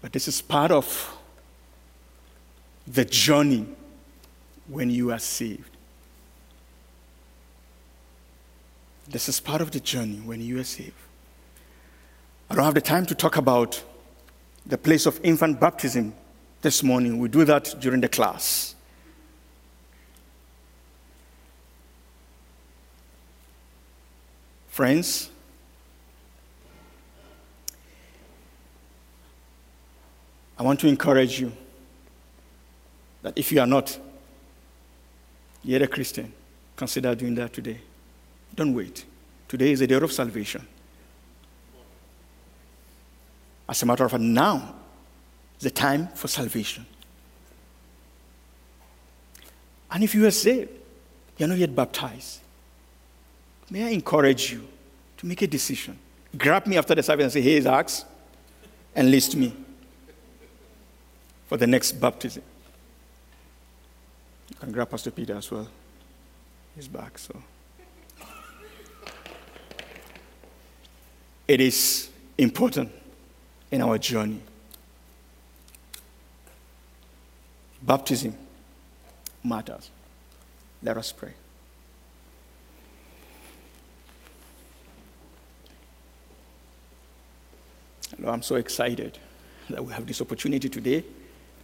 But 0.01 0.13
this 0.13 0.27
is 0.27 0.43
part 0.43 0.73
of 0.73 1.17
the 2.87 3.05
journey 3.05 3.67
when 4.67 4.91
you 4.91 5.13
are 5.13 5.19
saved. 5.21 5.77
This 9.09 9.29
is 9.29 9.39
part 9.39 9.61
of 9.61 9.71
the 9.71 9.81
journey 9.81 10.17
when 10.17 10.41
you 10.41 10.59
are 10.59 10.65
saved. 10.65 10.95
I 12.51 12.55
don't 12.55 12.65
have 12.65 12.75
the 12.75 12.81
time 12.81 13.07
to 13.07 13.15
talk 13.15 13.37
about 13.37 13.83
the 14.67 14.79
place 14.79 15.07
of 15.07 15.21
infant 15.23 15.59
baptism 15.61 16.15
this 16.61 16.83
morning. 16.83 17.19
We 17.19 17.29
do 17.29 17.45
that 17.45 17.75
during 17.81 18.01
the 18.01 18.09
class. 18.09 18.75
Friends, 24.69 25.31
I 30.59 30.63
want 30.63 30.81
to 30.81 30.87
encourage 30.87 31.41
you 31.41 31.53
that 33.23 33.37
if 33.37 33.53
you 33.53 33.61
are 33.61 33.67
not 33.67 33.99
yet 35.63 35.83
a 35.83 35.87
Christian, 35.87 36.33
consider 36.77 37.15
doing 37.15 37.35
that 37.35 37.53
today. 37.53 37.81
Don't 38.55 38.73
wait. 38.75 39.05
Today 39.49 39.73
is 39.73 39.81
a 39.81 39.87
day 39.87 39.97
of 39.97 40.13
salvation. 40.13 40.67
As 43.69 43.83
a 43.83 43.87
matter 43.87 44.05
of 44.05 44.11
fact, 44.11 44.23
now 44.23 44.75
is 45.57 45.65
the 45.65 45.71
time 45.71 46.09
for 46.09 46.29
salvation. 46.29 46.87
And 49.91 50.03
if 50.03 50.15
you 50.15 50.27
are 50.27 50.31
saved, 50.31 50.71
you're 51.37 51.49
not 51.49 51.59
yet 51.59 51.75
baptized, 51.75 52.41
may 53.71 53.85
I 53.85 53.89
encourage 53.91 54.53
you 54.53 54.67
to 55.19 55.27
make 55.27 55.43
a 55.43 55.47
decision. 55.47 55.99
Grab 56.37 56.67
me 56.67 56.79
after 56.79 56.95
the 56.95 57.03
service 57.03 57.25
and 57.25 57.33
say, 57.33 57.41
Hey, 57.41 57.61
Zax, 57.61 58.05
enlist 58.97 59.37
me 59.37 59.55
for 61.47 61.57
the 61.57 61.67
next 61.67 61.93
baptism. 61.93 62.43
You 64.51 64.57
can 64.57 64.73
grab 64.73 64.91
Pastor 64.91 65.11
Peter 65.11 65.35
as 65.37 65.51
well. 65.51 65.69
He's 66.75 66.89
back, 66.89 67.19
so. 67.19 67.37
It 71.47 71.61
is 71.61 72.09
important 72.39 72.91
in 73.73 73.81
our 73.81 73.99
journey. 73.99 74.41
Baptism 77.83 78.37
matters. 79.43 79.91
Let 80.83 80.99
us 80.99 81.11
pray. 81.11 81.33
Lord, 88.19 88.35
I'm 88.35 88.43
so 88.43 88.57
excited 88.57 89.19
that 89.71 89.85
we 89.85 89.93
have 89.95 90.07
this 90.07 90.21
opportunity 90.21 90.69
today 90.69 91.03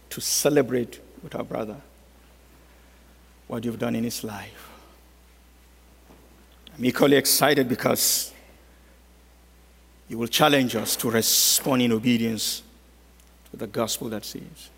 to 0.09 0.19
celebrate 0.19 0.99
with 1.21 1.35
our 1.35 1.43
brother 1.43 1.77
what 3.47 3.63
you've 3.63 3.79
done 3.79 3.95
in 3.95 4.03
his 4.03 4.23
life. 4.23 4.69
I'm 6.75 6.83
equally 6.83 7.17
excited 7.17 7.69
because 7.69 8.33
you 10.09 10.17
will 10.17 10.27
challenge 10.27 10.75
us 10.75 10.95
to 10.97 11.09
respond 11.09 11.83
in 11.83 11.91
obedience 11.91 12.63
to 13.51 13.57
the 13.57 13.67
gospel 13.67 14.09
that 14.09 14.25
saves. 14.25 14.71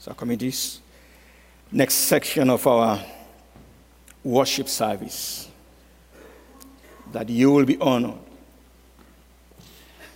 So, 0.00 0.12
committees, 0.12 0.80
next 1.70 1.94
section 1.94 2.50
of 2.50 2.66
our 2.66 3.00
worship 4.24 4.68
service, 4.68 5.48
that 7.12 7.28
you 7.28 7.52
will 7.52 7.64
be 7.64 7.78
honored, 7.78 8.18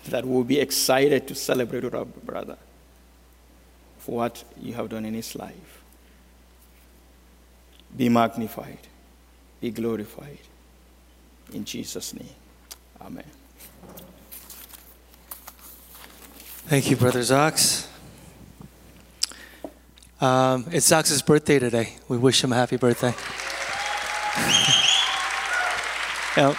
that 0.08 0.24
we'll 0.24 0.44
be 0.44 0.58
excited 0.58 1.28
to 1.28 1.34
celebrate 1.34 1.84
with 1.84 1.94
our 1.94 2.04
brother 2.04 2.58
for 3.98 4.16
what 4.16 4.42
you 4.60 4.74
have 4.74 4.88
done 4.88 5.04
in 5.04 5.14
his 5.14 5.36
life. 5.36 5.82
Be 7.96 8.08
magnified, 8.08 8.78
be 9.60 9.70
glorified. 9.70 10.38
In 11.52 11.64
Jesus' 11.64 12.14
name, 12.14 12.28
amen. 13.04 13.24
Thank 16.66 16.90
you, 16.90 16.96
Brother 16.96 17.20
Zox. 17.20 17.86
Um, 20.20 20.66
it's 20.70 20.88
Zox's 20.88 21.20
birthday 21.20 21.58
today. 21.58 21.96
We 22.08 22.16
wish 22.16 22.44
him 22.44 22.52
a 22.52 22.56
happy 22.56 22.76
birthday. 22.76 23.14
yep. 26.36 26.56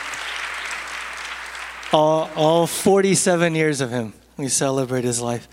all, 1.94 2.30
all 2.36 2.68
47 2.68 3.56
years 3.56 3.80
of 3.80 3.90
him, 3.90 4.14
we 4.38 4.50
celebrate 4.50 5.06
his 5.06 5.22
life. 5.22 5.48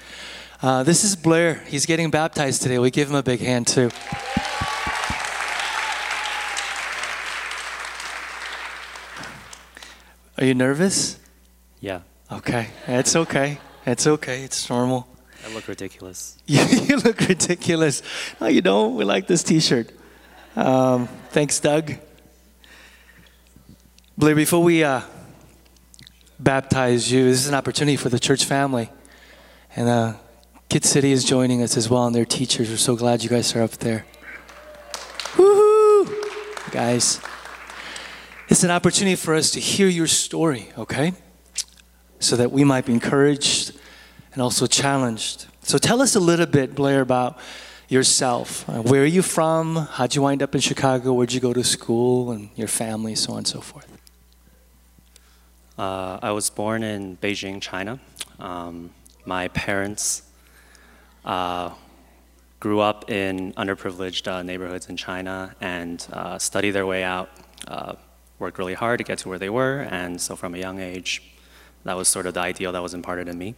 Uh, 0.61 0.83
this 0.83 1.05
is 1.05 1.17
Blair. 1.17 1.63
He's 1.69 1.87
getting 1.87 2.11
baptized 2.11 2.63
today. 2.63 2.79
We 2.79 2.91
give 2.91 3.09
him 3.09 3.15
a 3.15 3.23
big 3.23 3.41
hand, 3.41 3.67
too. 3.67 3.91
Are 10.41 10.47
you 10.47 10.55
nervous? 10.55 11.19
Yeah, 11.81 12.01
Okay. 12.33 12.69
It's 12.87 13.17
okay. 13.17 13.59
It's 13.85 14.07
okay. 14.07 14.43
It's 14.45 14.71
normal. 14.71 15.09
I 15.45 15.53
look 15.53 15.67
ridiculous. 15.67 16.39
You, 16.47 16.97
look 16.99 17.21
ridiculous. 17.21 18.03
No, 18.41 18.47
you 18.47 18.61
don't. 18.61 18.95
We 18.97 19.05
like 19.05 19.27
this 19.27 19.43
T-shirt. 19.43 19.91
Um, 20.55 21.09
thanks, 21.31 21.59
Doug. 21.59 21.95
Blair, 24.17 24.35
before 24.35 24.63
we 24.63 24.85
uh, 24.85 25.01
baptize 26.39 27.11
you, 27.11 27.25
this 27.25 27.41
is 27.41 27.49
an 27.49 27.55
opportunity 27.55 27.97
for 27.97 28.11
the 28.11 28.19
church 28.19 28.45
family, 28.45 28.91
and 29.75 29.89
uh, 29.89 30.13
Kid 30.69 30.85
City 30.85 31.11
is 31.13 31.25
joining 31.25 31.63
us 31.63 31.77
as 31.77 31.89
well, 31.89 32.07
and 32.07 32.15
their 32.15 32.27
teachers. 32.27 32.69
We're 32.69 32.77
so 32.77 32.97
glad 32.97 33.23
you 33.23 33.31
guys 33.31 33.57
are 33.57 33.63
up 33.63 33.73
there. 33.73 34.05
Woohoo, 35.37 36.71
guys! 36.71 37.21
It's 38.51 38.65
an 38.65 38.73
opportunity 38.73 39.15
for 39.15 39.37
us 39.37 39.53
to 39.53 39.61
hear 39.61 39.87
your 39.87 40.09
story, 40.09 40.73
okay? 40.77 41.13
So 42.19 42.35
that 42.35 42.51
we 42.51 42.65
might 42.65 42.85
be 42.85 42.93
encouraged 42.93 43.79
and 44.33 44.43
also 44.43 44.67
challenged. 44.67 45.47
So 45.63 45.79
tell 45.79 46.03
us 46.03 46.17
a 46.17 46.21
little 46.21 46.47
bit, 46.47 46.75
Blair, 46.75 47.01
about 47.01 47.39
yourself. 47.89 48.69
Uh, 48.69 48.83
where 48.83 49.03
are 49.03 49.07
you 49.07 49.23
from? 49.23 49.77
How'd 49.77 50.17
you 50.17 50.23
wind 50.23 50.43
up 50.43 50.57
in 50.57 50.61
Chicago? 50.61 51.13
Where'd 51.13 51.33
you 51.33 51.39
go 51.39 51.53
to 51.53 51.63
school? 51.63 52.33
And 52.33 52.51
your 52.57 52.67
family, 52.67 53.15
so 53.15 53.35
on 53.35 53.39
and 53.39 53.47
so 53.47 53.61
forth. 53.61 53.87
Uh, 55.79 56.19
I 56.21 56.33
was 56.33 56.51
born 56.51 56.83
in 56.83 57.19
Beijing, 57.19 57.63
China. 57.63 58.01
Um, 58.41 58.91
my 59.25 59.47
parents 59.47 60.25
uh, 61.25 61.71
grew 62.59 62.81
up 62.81 63.09
in 63.09 63.53
underprivileged 63.53 64.27
uh, 64.27 64.43
neighborhoods 64.43 64.89
in 64.89 64.97
China 64.97 65.55
and 65.61 66.05
uh, 66.13 66.37
studied 66.37 66.73
their 66.73 66.85
way 66.85 67.05
out, 67.05 67.31
uh, 67.69 67.95
worked 68.41 68.59
really 68.59 68.75
hard 68.75 68.99
to 68.99 69.05
get 69.05 69.19
to 69.19 69.29
where 69.29 69.39
they 69.39 69.51
were, 69.51 69.81
and 69.91 70.21
so 70.21 70.35
from 70.35 70.55
a 70.55 70.59
young 70.59 70.81
age, 70.81 71.23
that 71.85 71.97
was 71.97 72.09
sort 72.09 72.27
of 72.27 72.35
the 72.35 72.41
ideal 72.41 72.73
that 72.73 72.83
was 72.83 72.95
imparted 72.95 73.29
in 73.29 73.39
me. 73.39 73.55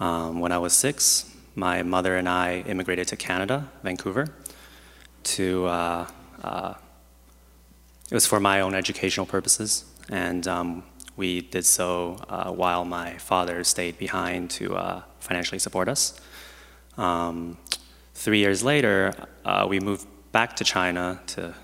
Um, 0.00 0.40
when 0.40 0.52
I 0.52 0.58
was 0.58 0.72
six, 0.72 1.34
my 1.54 1.82
mother 1.82 2.16
and 2.16 2.28
I 2.28 2.64
immigrated 2.66 3.08
to 3.08 3.16
Canada, 3.16 3.70
Vancouver, 3.82 4.26
to 5.22 5.66
uh, 5.66 6.06
uh, 6.42 6.74
it 8.10 8.14
was 8.14 8.26
for 8.26 8.40
my 8.40 8.60
own 8.60 8.74
educational 8.74 9.26
purposes, 9.26 9.84
and 10.10 10.46
um, 10.46 10.82
we 11.16 11.40
did 11.40 11.64
so 11.64 12.18
uh, 12.28 12.50
while 12.50 12.84
my 12.84 13.16
father 13.18 13.64
stayed 13.64 13.96
behind 13.98 14.50
to 14.50 14.76
uh, 14.76 15.02
financially 15.20 15.58
support 15.58 15.88
us. 15.88 16.20
Um, 16.98 17.56
three 18.14 18.38
years 18.38 18.62
later, 18.62 19.12
uh, 19.44 19.66
we 19.68 19.80
moved 19.80 20.06
back 20.32 20.56
to 20.56 20.64
China 20.64 21.20
to, 21.28 21.54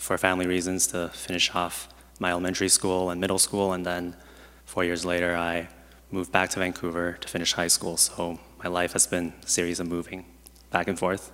for 0.00 0.16
family 0.16 0.46
reasons 0.46 0.86
to 0.86 1.10
finish 1.10 1.54
off 1.54 1.86
my 2.18 2.30
elementary 2.30 2.70
school 2.70 3.10
and 3.10 3.20
middle 3.20 3.38
school, 3.38 3.74
and 3.74 3.84
then 3.84 4.16
four 4.64 4.82
years 4.82 5.04
later, 5.04 5.36
I 5.36 5.68
moved 6.10 6.32
back 6.32 6.48
to 6.50 6.58
Vancouver 6.58 7.18
to 7.20 7.28
finish 7.28 7.52
high 7.52 7.68
school. 7.68 7.98
So 7.98 8.40
my 8.64 8.70
life 8.70 8.94
has 8.94 9.06
been 9.06 9.34
a 9.44 9.46
series 9.46 9.78
of 9.78 9.86
moving 9.86 10.24
back 10.70 10.88
and 10.88 10.98
forth. 10.98 11.30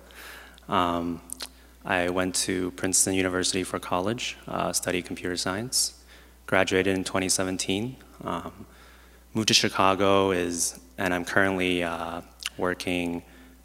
Um, 0.67 1.21
I 1.85 2.09
went 2.09 2.35
to 2.47 2.71
Princeton 2.71 3.13
University 3.13 3.63
for 3.63 3.79
college, 3.79 4.35
uh, 4.49 4.73
studied 4.73 5.05
computer 5.05 5.37
science, 5.37 6.03
graduated 6.45 6.93
in 6.97 7.05
2017. 7.05 7.95
Um, 8.25 8.65
moved 9.33 9.47
to 9.47 9.53
Chicago 9.53 10.31
is, 10.31 10.77
and 10.97 11.13
I'm 11.13 11.23
currently 11.23 11.83
uh, 11.83 12.19
working 12.57 13.23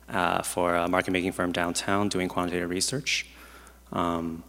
uh, 0.08 0.42
for 0.42 0.76
a 0.76 0.88
market 0.88 1.10
making 1.10 1.32
firm 1.32 1.50
downtown 1.50 2.08
doing 2.08 2.28
quantitative 2.28 2.70
research. 2.70 3.26
Um, 3.92 4.44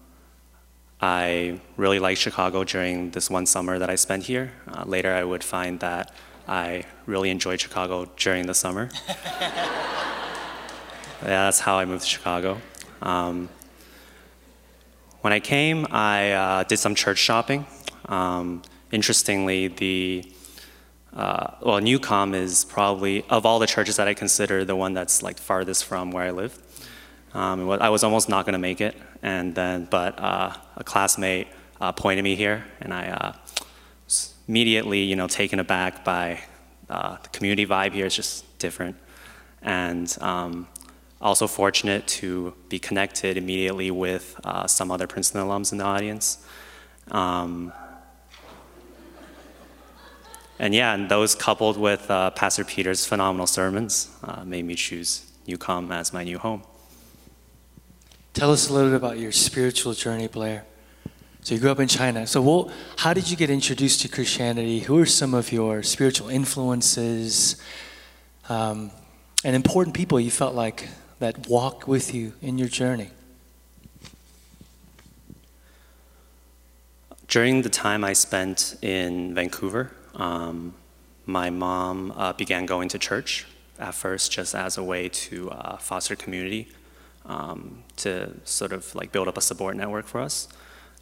I 1.04 1.60
really 1.76 2.00
liked 2.00 2.22
Chicago 2.22 2.64
during 2.64 3.12
this 3.12 3.30
one 3.30 3.46
summer 3.46 3.78
that 3.78 3.90
I 3.90 3.96
spent 3.96 4.24
here. 4.24 4.54
Uh, 4.66 4.86
later, 4.86 5.14
I 5.14 5.26
would 5.26 5.44
find 5.44 5.78
that 5.82 6.14
I 6.48 6.86
really 7.06 7.30
enjoyed 7.30 7.60
Chicago 7.60 8.10
during 8.16 8.48
the 8.48 8.54
summer. 8.54 8.90
yeah, 9.10 9.90
that's 11.22 11.60
how 11.60 11.76
I 11.78 11.84
moved 11.84 12.04
to 12.04 12.10
Chicago. 12.10 12.62
Um, 13.02 13.50
when 15.20 15.34
I 15.34 15.42
came, 15.42 15.88
I 15.92 16.32
uh, 16.32 16.64
did 16.64 16.78
some 16.78 16.96
church 16.96 17.18
shopping. 17.18 17.66
Um, 18.06 18.62
interestingly, 18.94 19.68
the 19.68 20.24
uh, 21.14 21.56
well, 21.64 21.82
Newcom 21.82 22.34
is 22.34 22.64
probably 22.64 23.26
of 23.30 23.46
all 23.46 23.60
the 23.60 23.68
churches 23.68 23.98
that 23.98 24.08
I 24.08 24.14
consider 24.14 24.64
the 24.64 24.78
one 24.78 24.94
that's 24.94 25.22
like 25.22 25.38
farthest 25.38 25.84
from 25.84 26.12
where 26.12 26.24
I 26.24 26.32
live. 26.32 26.58
Um, 27.34 27.68
I 27.70 27.90
was 27.90 28.04
almost 28.04 28.30
not 28.30 28.46
going 28.46 28.54
to 28.54 28.60
make 28.60 28.80
it, 28.80 28.96
and 29.24 29.56
then 29.56 29.88
but 29.90 30.20
uh, 30.20 30.56
a 30.78 30.84
classmate 30.84 31.48
uh, 31.82 31.92
pointed 31.92 32.24
me 32.24 32.36
here, 32.36 32.64
and 32.80 32.94
I 32.94 33.08
uh, 33.08 33.34
was 34.06 34.36
immediately, 34.48 35.02
you 35.02 35.16
know, 35.16 35.28
taken 35.28 35.60
aback 35.60 36.06
by 36.06 36.42
uh, 36.90 37.18
the 37.24 37.30
community 37.30 37.66
vibe 37.66 37.94
here. 37.94 38.06
It's 38.06 38.16
just 38.16 38.60
different, 38.60 38.98
and 39.64 40.16
um, 40.22 40.68
also 41.22 41.48
fortunate 41.48 42.06
to 42.06 42.54
be 42.70 42.78
connected 42.78 43.36
immediately 43.36 43.90
with 43.90 44.40
uh, 44.44 44.68
some 44.68 44.92
other 44.92 45.08
Princeton 45.08 45.42
alums 45.42 45.72
in 45.72 45.80
the 45.80 45.86
audience. 45.86 46.46
Um, 47.10 47.74
and 50.60 50.76
yeah, 50.76 50.94
and 50.94 51.10
those 51.10 51.34
coupled 51.34 51.78
with 51.78 52.12
uh, 52.12 52.30
Pastor 52.30 52.64
Peter's 52.64 53.08
phenomenal 53.08 53.48
sermons 53.48 54.10
made 54.46 54.66
me 54.66 54.76
choose 54.76 55.26
Newcom 55.48 55.92
as 55.92 56.14
my 56.14 56.24
new 56.24 56.38
home. 56.38 56.62
Tell 58.34 58.52
us 58.52 58.68
a 58.68 58.74
little 58.74 58.90
bit 58.90 58.96
about 58.96 59.20
your 59.20 59.32
spiritual 59.32 59.94
journey, 59.94 60.28
Blair. 60.28 60.66
So 61.42 61.54
you 61.54 61.62
grew 61.62 61.70
up 61.70 61.80
in 61.80 61.88
China. 61.88 62.26
So 62.26 62.42
well, 62.42 62.72
how 62.98 63.14
did 63.14 63.30
you 63.30 63.38
get 63.38 63.52
introduced 63.52 64.02
to 64.02 64.08
Christianity? 64.08 64.80
Who 64.80 64.98
are 64.98 65.06
some 65.06 65.36
of 65.36 65.52
your 65.52 65.84
spiritual 65.84 66.30
influences 66.30 67.62
um, 68.50 68.90
and 69.44 69.56
important 69.56 69.96
people 69.96 70.20
you 70.20 70.32
felt 70.32 70.56
like 70.56 70.88
that 71.20 71.48
walk 71.48 71.88
with 71.88 72.16
you 72.16 72.34
in 72.42 72.58
your 72.58 72.70
journey? 72.70 73.12
During 77.28 77.62
the 77.62 77.70
time 77.70 78.04
I 78.04 78.14
spent 78.14 78.78
in 78.82 79.36
Vancouver, 79.36 79.92
um, 80.16 80.74
my 81.28 81.52
mom 81.52 82.12
uh, 82.16 82.34
began 82.34 82.66
going 82.66 82.90
to 82.90 82.98
church 82.98 83.46
at 83.78 83.94
first 83.94 84.32
just 84.32 84.56
as 84.56 84.78
a 84.78 84.84
way 84.84 85.08
to 85.10 85.52
uh, 85.52 85.78
foster 85.78 86.16
community, 86.16 86.68
um, 87.26 87.84
to 87.98 88.34
sort 88.44 88.74
of 88.74 88.94
like 88.96 89.12
build 89.12 89.28
up 89.28 89.38
a 89.38 89.42
support 89.42 89.76
network 89.76 90.06
for 90.06 90.22
us. 90.22 90.48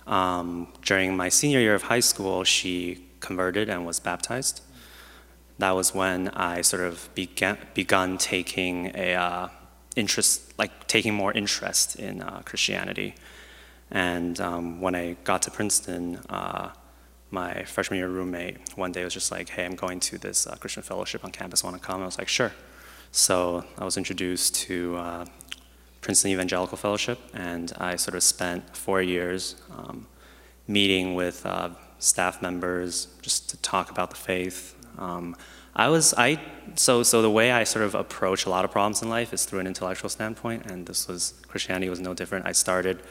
Um, 0.07 0.73
during 0.84 1.15
my 1.15 1.29
senior 1.29 1.60
year 1.60 1.75
of 1.75 1.84
high 1.84 1.99
school, 1.99 2.43
she 2.43 3.05
converted 3.19 3.69
and 3.69 3.86
was 3.86 3.99
baptized. 3.99 4.62
That 5.60 5.71
was 5.71 5.93
when 5.93 6.29
I 6.29 6.62
sort 6.62 6.84
of 6.84 7.10
began 7.13 7.57
begun 7.73 8.17
taking 8.17 8.91
a 8.95 9.13
uh, 9.13 9.47
interest, 9.95 10.57
like 10.57 10.88
taking 10.88 11.13
more 11.13 11.31
interest 11.34 11.97
in 11.97 12.21
uh, 12.21 12.41
Christianity. 12.45 13.15
And 13.91 14.39
um, 14.39 14.81
when 14.81 14.95
I 14.95 15.17
got 15.23 15.43
to 15.43 15.51
Princeton, 15.51 16.19
uh, 16.29 16.69
my 17.29 17.63
freshman 17.63 17.99
year 17.99 18.10
roommate 18.10 18.57
one 18.75 18.91
day 18.91 19.03
was 19.03 19.13
just 19.13 19.31
like, 19.31 19.49
"Hey, 19.49 19.65
I'm 19.65 19.75
going 19.75 19.99
to 20.01 20.17
this 20.17 20.47
uh, 20.47 20.55
Christian 20.55 20.84
fellowship 20.84 21.23
on 21.23 21.31
campus. 21.31 21.63
Want 21.63 21.79
to 21.79 21.81
come?" 21.81 22.01
I 22.01 22.05
was 22.05 22.17
like, 22.17 22.27
"Sure." 22.27 22.51
So 23.12 23.65
I 23.77 23.84
was 23.86 23.97
introduced 23.97 24.55
to 24.67 24.95
uh, 24.95 25.25
Princeton 26.02 26.32
Evangelical 26.32 26.78
Fellowship, 26.78 27.20
and 27.34 27.72
I 27.78 27.96
sort 27.96 28.16
of 28.16 28.24
spent 28.24 28.76
four 28.76 29.02
years 29.02 29.56
um, 29.78 30.08
meeting 30.68 31.16
with 31.16 31.46
uh, 31.46 31.70
staff 32.00 32.42
members 32.42 33.08
just 33.22 33.50
to 33.52 33.58
talk 33.58 33.92
about 33.92 34.10
the 34.10 34.16
faith. 34.16 34.76
Um, 34.98 35.36
I 35.76 35.88
was 35.88 36.14
I 36.18 36.42
so 36.76 37.04
so 37.04 37.22
the 37.22 37.30
way 37.30 37.52
I 37.52 37.64
sort 37.64 37.86
of 37.86 37.96
approach 37.96 38.46
a 38.46 38.50
lot 38.50 38.66
of 38.66 38.72
problems 38.72 39.02
in 39.02 39.10
life 39.10 39.34
is 39.34 39.46
through 39.46 39.60
an 39.60 39.68
intellectual 39.68 40.10
standpoint, 40.10 40.66
and 40.66 40.86
this 40.86 41.08
was 41.08 41.36
Christianity 41.48 41.90
was 41.90 42.00
no 42.00 42.14
different. 42.14 42.46
I 42.46 42.52
started 42.52 43.02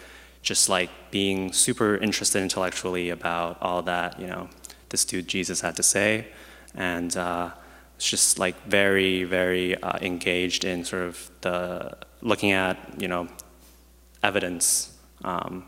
just 0.43 0.69
like 0.69 0.91
being 1.11 1.53
super 1.53 1.97
interested 1.97 2.43
intellectually 2.43 3.11
about 3.11 3.59
all 3.63 3.83
that 3.83 4.21
you 4.21 4.27
know 4.27 4.49
this 4.91 5.05
dude 5.05 5.29
Jesus 5.29 5.61
had 5.61 5.77
to 5.77 5.83
say, 5.83 6.27
and 6.75 7.17
uh, 7.17 7.51
it's 8.01 8.09
just 8.09 8.39
like 8.39 8.57
very 8.65 9.25
very 9.25 9.77
uh, 9.83 9.99
engaged 10.01 10.65
in 10.65 10.87
sort 10.87 11.03
of 11.03 11.31
the 11.43 11.99
looking 12.23 12.51
at 12.51 12.79
you 12.99 13.09
know 13.09 13.29
evidence, 14.23 14.97
um, 15.23 15.67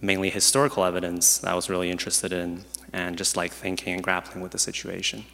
mainly 0.00 0.30
historical 0.30 0.84
evidence 0.84 1.38
that 1.38 1.50
I 1.50 1.56
was 1.56 1.68
really 1.68 1.90
interested 1.90 2.32
in, 2.32 2.62
and 2.92 3.18
just 3.18 3.36
like 3.36 3.50
thinking 3.50 3.94
and 3.94 4.04
grappling 4.04 4.40
with 4.40 4.52
the 4.52 4.58
situation. 4.60 5.24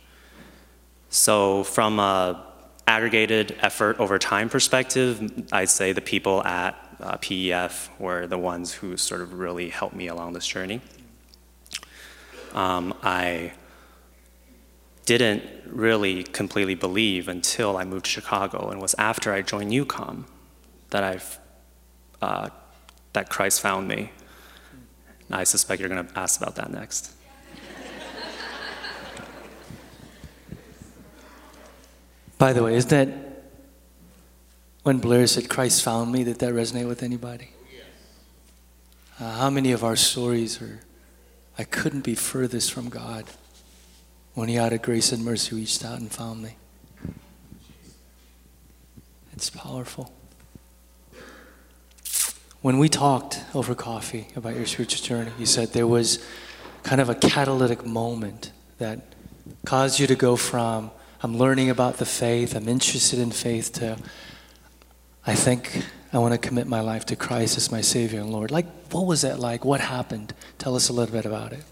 So 1.11 1.63
from 1.63 1.99
a 1.99 2.43
aggregated 2.89 3.59
effort 3.61 4.01
over 4.01 4.19
time 4.19 4.49
perspective, 4.49 5.47
I'd 5.53 5.69
say 5.69 5.93
the 5.93 6.01
people 6.01 6.43
at 6.45 6.75
uh, 7.01 7.19
PEF 7.19 7.91
were 7.99 8.27
the 8.27 8.39
ones 8.39 8.73
who 8.73 8.97
sort 8.97 9.21
of 9.21 9.35
really 9.35 9.69
helped 9.69 9.95
me 9.95 10.07
along 10.07 10.33
this 10.33 10.47
journey. 10.47 10.81
Um, 12.55 12.95
I 13.03 13.53
didn't 15.05 15.43
really 15.67 16.23
completely 16.25 16.75
believe 16.75 17.29
until 17.29 17.77
I 17.77 17.85
moved 17.85 18.07
to 18.07 18.11
Chicago, 18.11 18.71
and 18.71 18.81
was 18.81 18.95
after 18.99 19.33
I 19.33 19.43
joined 19.43 19.71
Newcom 19.71 20.25
that 20.91 21.05
I've 21.05 21.39
uh, 22.23 22.49
that 23.13 23.29
Christ 23.29 23.61
found 23.61 23.89
me. 23.89 24.11
And 25.29 25.37
I 25.37 25.45
suspect 25.45 25.81
you're 25.81 25.89
going 25.89 26.07
to 26.07 26.19
ask 26.19 26.41
about 26.41 26.57
that 26.57 26.71
next. 26.71 27.13
By 32.37 32.53
the 32.53 32.63
way, 32.63 32.75
is 32.75 32.87
that 32.87 33.09
when 34.83 34.99
Blair 34.99 35.27
said 35.27 35.49
Christ 35.49 35.83
found 35.83 36.13
me, 36.13 36.25
did 36.25 36.41
that 36.41 36.53
resonate 36.53 36.89
with 36.89 37.03
anybody? 37.03 37.51
Uh, 39.19 39.33
how 39.39 39.49
many 39.49 39.71
of 39.73 39.85
our 39.85 39.97
stories 39.97 40.61
are, 40.61 40.81
I 41.57 41.65
couldn't 41.65 42.03
be 42.03 42.15
furthest 42.15 42.73
from 42.73 42.89
God 42.89 43.25
when 44.35 44.49
He 44.49 44.59
out 44.59 44.73
of 44.73 44.83
grace 44.83 45.13
and 45.13 45.25
mercy 45.25 45.57
reached 45.57 45.85
out 45.85 45.99
and 45.99 46.11
found 46.11 46.43
me? 46.43 46.57
It's 49.33 49.51
powerful. 49.51 50.13
When 52.61 52.79
we 52.79 52.89
talked 52.89 53.43
over 53.55 53.75
coffee 53.75 54.29
about 54.37 54.57
your 54.57 54.67
spiritual 54.67 55.05
journey, 55.05 55.33
you 55.39 55.47
said 55.47 55.73
there 55.73 55.87
was 55.87 56.25
kind 56.83 57.01
of 57.01 57.09
a 57.09 57.15
catalytic 57.15 57.85
moment 57.85 58.53
that 58.79 59.01
caused 59.67 60.01
you 60.01 60.07
to 60.07 60.15
go 60.15 60.37
from 60.37 60.91
I'm 61.23 61.39
learning 61.39 61.71
about 61.71 61.97
the 61.97 62.05
faith, 62.05 62.55
I'm 62.55 62.69
interested 62.69 63.19
in 63.19 63.31
faith, 63.31 63.73
to 63.75 63.97
I 65.27 65.35
think 65.35 65.83
I 66.13 66.19
want 66.19 66.33
to 66.33 66.39
commit 66.39 66.67
my 66.67 66.81
life 66.81 67.07
to 67.07 67.17
Christ 67.17 67.57
as 67.57 67.73
my 67.73 67.81
Savior 67.81 68.21
and 68.21 68.31
Lord. 68.31 68.51
Like, 68.51 68.67
what 68.93 69.07
was 69.07 69.23
that 69.23 69.39
like? 69.39 69.65
What 69.65 69.81
happened? 69.81 70.35
Tell 70.59 70.77
us 70.77 70.91
a 70.91 70.93
little 70.93 71.15
bit 71.15 71.25
about 71.25 71.53
it. 71.53 71.65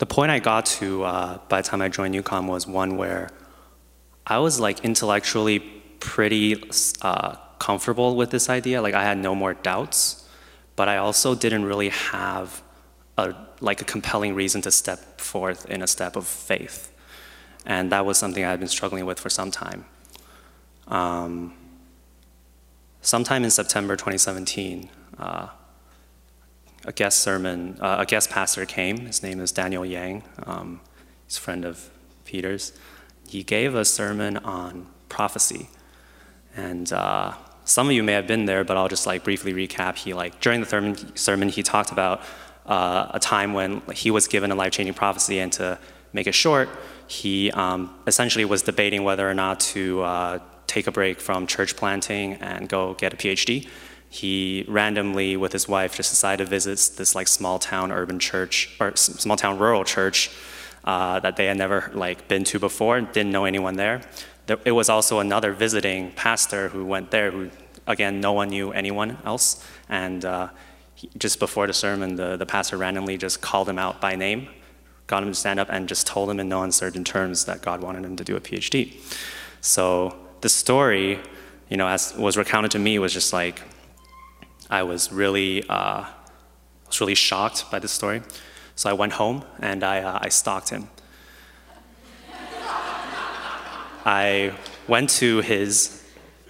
The 0.00 0.06
point 0.06 0.30
I 0.30 0.38
got 0.38 0.64
to 0.80 1.04
uh, 1.04 1.38
by 1.50 1.60
the 1.60 1.68
time 1.68 1.82
I 1.82 1.90
joined 1.90 2.14
Newcom 2.14 2.48
was 2.48 2.66
one 2.66 2.96
where 2.96 3.28
I 4.26 4.38
was 4.38 4.58
like 4.58 4.82
intellectually 4.82 5.58
pretty 6.00 6.64
uh, 7.02 7.36
comfortable 7.58 8.16
with 8.16 8.30
this 8.30 8.48
idea. 8.48 8.80
Like, 8.80 8.94
I 8.94 9.04
had 9.04 9.18
no 9.18 9.34
more 9.34 9.52
doubts, 9.52 10.26
but 10.74 10.88
I 10.88 10.96
also 10.96 11.34
didn't 11.34 11.66
really 11.66 11.90
have 11.90 12.62
a, 13.18 13.34
like 13.60 13.82
a 13.82 13.84
compelling 13.84 14.34
reason 14.34 14.62
to 14.62 14.70
step 14.70 15.20
forth 15.20 15.66
in 15.66 15.82
a 15.82 15.86
step 15.86 16.16
of 16.16 16.26
faith. 16.26 16.90
And 17.66 17.92
that 17.92 18.06
was 18.06 18.16
something 18.16 18.42
I 18.42 18.48
had 18.48 18.58
been 18.58 18.68
struggling 18.68 19.04
with 19.04 19.20
for 19.20 19.28
some 19.28 19.50
time. 19.50 19.84
Um, 20.88 21.52
sometime 23.02 23.44
in 23.44 23.50
September 23.50 23.96
2017, 23.96 24.88
uh, 25.18 25.48
a 26.84 26.92
guest 26.92 27.20
sermon, 27.20 27.78
uh, 27.80 27.96
a 28.00 28.06
guest 28.06 28.30
pastor 28.30 28.64
came. 28.66 29.00
His 29.06 29.22
name 29.22 29.40
is 29.40 29.52
Daniel 29.52 29.84
Yang. 29.84 30.22
Um, 30.46 30.80
he's 31.26 31.36
a 31.36 31.40
friend 31.40 31.64
of 31.64 31.90
Peter's. 32.24 32.72
He 33.28 33.42
gave 33.42 33.74
a 33.74 33.84
sermon 33.84 34.38
on 34.38 34.86
prophecy, 35.08 35.68
and 36.56 36.92
uh, 36.92 37.34
some 37.64 37.86
of 37.88 37.92
you 37.92 38.02
may 38.02 38.12
have 38.12 38.26
been 38.26 38.46
there, 38.46 38.64
but 38.64 38.76
I'll 38.76 38.88
just 38.88 39.06
like 39.06 39.22
briefly 39.24 39.52
recap. 39.52 39.96
He 39.96 40.14
like 40.14 40.40
during 40.40 40.60
the 40.60 40.66
sermon, 40.66 41.16
sermon 41.16 41.48
he 41.48 41.62
talked 41.62 41.92
about 41.92 42.22
uh, 42.66 43.08
a 43.10 43.20
time 43.20 43.52
when 43.52 43.82
he 43.92 44.10
was 44.10 44.26
given 44.26 44.50
a 44.50 44.54
life-changing 44.54 44.94
prophecy, 44.94 45.38
and 45.38 45.52
to 45.52 45.78
make 46.12 46.26
it 46.26 46.34
short, 46.34 46.68
he 47.06 47.50
um, 47.52 47.94
essentially 48.06 48.44
was 48.44 48.62
debating 48.62 49.04
whether 49.04 49.28
or 49.28 49.34
not 49.34 49.60
to 49.60 50.02
uh, 50.02 50.38
take 50.66 50.86
a 50.86 50.92
break 50.92 51.20
from 51.20 51.46
church 51.46 51.76
planting 51.76 52.34
and 52.34 52.68
go 52.68 52.94
get 52.94 53.12
a 53.12 53.16
PhD. 53.16 53.68
He 54.10 54.64
randomly, 54.68 55.36
with 55.36 55.52
his 55.52 55.66
wife, 55.66 55.94
just 55.94 56.10
decided 56.10 56.44
to 56.44 56.50
visit 56.50 56.96
this 56.96 57.14
like 57.14 57.28
small 57.28 57.58
town 57.58 57.90
urban 57.90 58.18
church 58.18 58.76
or 58.78 58.94
small 58.96 59.36
town 59.36 59.58
rural 59.58 59.84
church 59.84 60.30
uh, 60.84 61.20
that 61.20 61.36
they 61.36 61.46
had 61.46 61.56
never 61.56 61.90
like 61.94 62.28
been 62.28 62.44
to 62.44 62.58
before, 62.58 62.98
and 62.98 63.10
didn't 63.12 63.32
know 63.32 63.44
anyone 63.44 63.76
there. 63.76 64.02
It 64.64 64.72
was 64.72 64.88
also 64.88 65.20
another 65.20 65.52
visiting 65.52 66.10
pastor 66.12 66.68
who 66.68 66.84
went 66.84 67.10
there, 67.10 67.30
who 67.30 67.50
again 67.86 68.20
no 68.20 68.32
one 68.32 68.50
knew 68.50 68.72
anyone 68.72 69.16
else, 69.24 69.64
and 69.88 70.24
uh, 70.24 70.48
he, 70.94 71.08
just 71.16 71.38
before 71.38 71.66
the 71.66 71.72
sermon, 71.72 72.16
the, 72.16 72.36
the 72.36 72.46
pastor 72.46 72.76
randomly 72.76 73.16
just 73.16 73.40
called 73.40 73.68
him 73.68 73.78
out 73.78 74.00
by 74.00 74.16
name 74.16 74.48
got 75.10 75.24
him 75.24 75.28
to 75.28 75.34
stand 75.34 75.58
up 75.58 75.68
and 75.70 75.88
just 75.88 76.06
told 76.06 76.30
him 76.30 76.38
in 76.38 76.48
no 76.48 76.62
uncertain 76.62 77.02
terms 77.02 77.44
that 77.44 77.60
God 77.60 77.82
wanted 77.82 78.04
him 78.04 78.16
to 78.16 78.24
do 78.24 78.36
a 78.36 78.40
PhD. 78.40 78.94
So 79.60 80.16
the 80.40 80.48
story, 80.48 81.18
you 81.68 81.76
know, 81.76 81.88
as 81.88 82.14
was 82.16 82.36
recounted 82.36 82.70
to 82.70 82.78
me, 82.78 82.98
was 83.00 83.12
just 83.12 83.32
like 83.32 83.60
I 84.70 84.84
was 84.84 85.12
really, 85.12 85.68
uh, 85.68 86.04
was 86.86 87.00
really 87.00 87.16
shocked 87.16 87.70
by 87.70 87.78
this 87.80 87.92
story. 87.92 88.22
So 88.76 88.88
I 88.88 88.92
went 88.94 89.12
home 89.14 89.44
and 89.58 89.82
I, 89.84 90.00
uh, 90.00 90.20
I 90.22 90.28
stalked 90.28 90.70
him. 90.70 90.88
I 94.06 94.54
went 94.88 95.10
to 95.10 95.40
his 95.40 96.02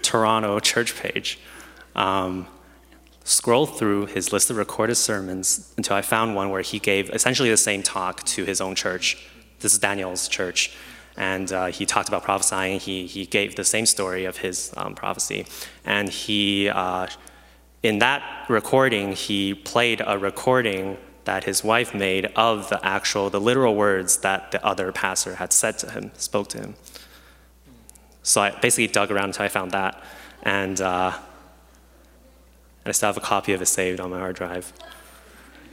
Toronto 0.02 0.61
church 0.61 0.94
page. 0.96 1.40
Um, 1.96 2.46
scrolled 3.24 3.78
through 3.78 4.06
his 4.06 4.33
list 4.33 4.50
of 4.50 4.56
recorded 4.56 4.96
sermons 4.96 5.72
until 5.76 5.96
I 5.96 6.02
found 6.02 6.35
one 6.35 6.50
where 6.50 6.62
he 6.62 6.78
gave 6.78 7.11
essentially 7.11 7.50
the 7.50 7.56
same 7.56 7.83
talk 7.83 8.24
to 8.24 8.44
his 8.44 8.61
own 8.61 8.74
church. 8.74 9.24
This 9.61 9.72
is 9.72 9.78
Daniel's 9.78 10.28
church. 10.28 10.76
And 11.16 11.52
uh, 11.52 11.66
he 11.66 11.87
talked 11.87 12.09
about 12.09 12.22
prophesying. 12.22 12.80
He, 12.80 13.06
he 13.06 13.26
gave 13.26 13.56
the 13.56 13.64
same 13.64 13.87
story 13.87 14.24
of 14.24 14.38
his 14.38 14.72
um, 14.76 14.94
prophecy. 14.94 15.46
And 15.85 16.09
he, 16.09 16.68
uh, 16.68 17.09
in 17.82 17.98
that 18.00 18.46
recording, 18.48 19.12
he 19.12 19.54
played 19.54 20.02
a 20.04 20.18
recording 20.18 20.98
that 21.24 21.44
his 21.44 21.62
wife 21.62 21.94
made 21.94 22.26
of 22.36 22.68
the 22.68 22.84
actual, 22.84 23.30
the 23.30 23.40
literal 23.40 23.74
words 23.74 24.18
that 24.18 24.50
the 24.50 24.64
other 24.64 24.92
pastor 24.92 25.36
had 25.36 25.52
said 25.52 25.78
to 25.78 25.90
him, 25.90 26.10
spoke 26.14 26.48
to 26.48 26.58
him. 26.58 26.74
so 28.22 28.42
I 28.42 28.50
basically 28.50 28.86
dug 28.86 29.10
around 29.10 29.26
until 29.26 29.44
I 29.44 29.48
found 29.48 29.70
that, 29.72 30.02
and, 30.42 30.80
uh, 30.80 31.16
I 32.84 32.92
still 32.92 33.08
have 33.08 33.16
a 33.16 33.20
copy 33.20 33.52
of 33.52 33.62
it 33.62 33.66
saved 33.66 34.00
on 34.00 34.10
my 34.10 34.18
hard 34.18 34.36
drive. 34.36 34.72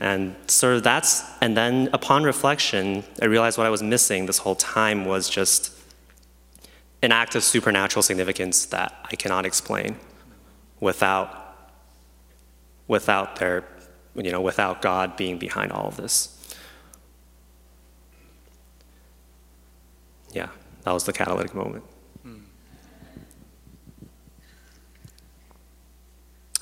And 0.00 0.36
of 0.76 0.82
that's, 0.84 1.24
and 1.40 1.56
then 1.56 1.88
upon 1.92 2.22
reflection, 2.22 3.04
I 3.20 3.24
realized 3.24 3.58
what 3.58 3.66
I 3.66 3.70
was 3.70 3.82
missing 3.82 4.26
this 4.26 4.38
whole 4.38 4.54
time 4.54 5.04
was 5.04 5.28
just 5.28 5.72
an 7.02 7.12
act 7.12 7.34
of 7.34 7.42
supernatural 7.42 8.02
significance 8.02 8.66
that 8.66 8.94
I 9.10 9.16
cannot 9.16 9.46
explain 9.46 9.96
without, 10.80 11.47
without 12.88 13.36
their, 13.36 13.64
you 14.14 14.32
know, 14.32 14.40
without 14.40 14.82
God 14.82 15.16
being 15.16 15.38
behind 15.38 15.70
all 15.70 15.86
of 15.86 15.96
this. 15.96 16.34
Yeah, 20.32 20.48
that 20.82 20.92
was 20.92 21.04
the 21.04 21.12
catalytic 21.12 21.54
moment. 21.54 21.84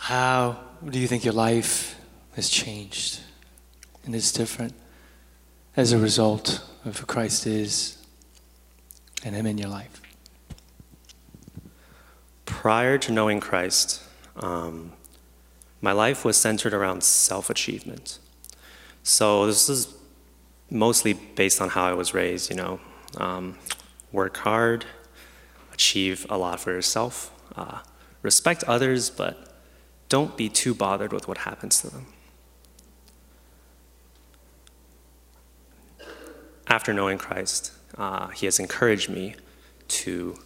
How 0.06 0.60
do 0.88 1.00
you 1.00 1.08
think 1.08 1.24
your 1.24 1.34
life 1.34 1.98
has 2.36 2.48
changed 2.48 3.18
and 4.04 4.14
is 4.14 4.30
different 4.30 4.72
as 5.76 5.90
a 5.90 5.98
result 5.98 6.64
of 6.84 7.00
who 7.00 7.06
Christ 7.06 7.44
is 7.44 7.98
and 9.24 9.34
Him 9.34 9.46
in 9.46 9.58
your 9.58 9.68
life? 9.68 10.00
Prior 12.44 12.98
to 12.98 13.10
knowing 13.10 13.40
Christ, 13.40 14.00
um, 14.36 14.92
my 15.86 15.92
life 15.92 16.24
was 16.24 16.36
centered 16.36 16.74
around 16.74 17.04
self 17.04 17.48
achievement. 17.48 18.18
So 19.04 19.46
this 19.46 19.68
is 19.68 19.94
mostly 20.68 21.12
based 21.12 21.60
on 21.62 21.68
how 21.68 21.84
I 21.84 21.92
was 21.92 22.12
raised, 22.12 22.50
you 22.50 22.56
know. 22.56 22.80
Um, 23.18 23.56
work 24.10 24.36
hard, 24.38 24.84
achieve 25.72 26.26
a 26.28 26.36
lot 26.36 26.58
for 26.58 26.72
yourself, 26.72 27.14
uh, 27.54 27.78
respect 28.22 28.64
others, 28.64 29.10
but 29.10 29.34
don't 30.08 30.36
be 30.36 30.48
too 30.48 30.74
bothered 30.74 31.12
with 31.12 31.28
what 31.28 31.38
happens 31.38 31.80
to 31.82 31.88
them. 31.94 32.06
After 36.66 36.92
knowing 36.92 37.16
Christ, 37.16 37.70
uh, 37.96 38.26
He 38.30 38.46
has 38.46 38.58
encouraged 38.58 39.08
me 39.08 39.36
to 40.02 40.36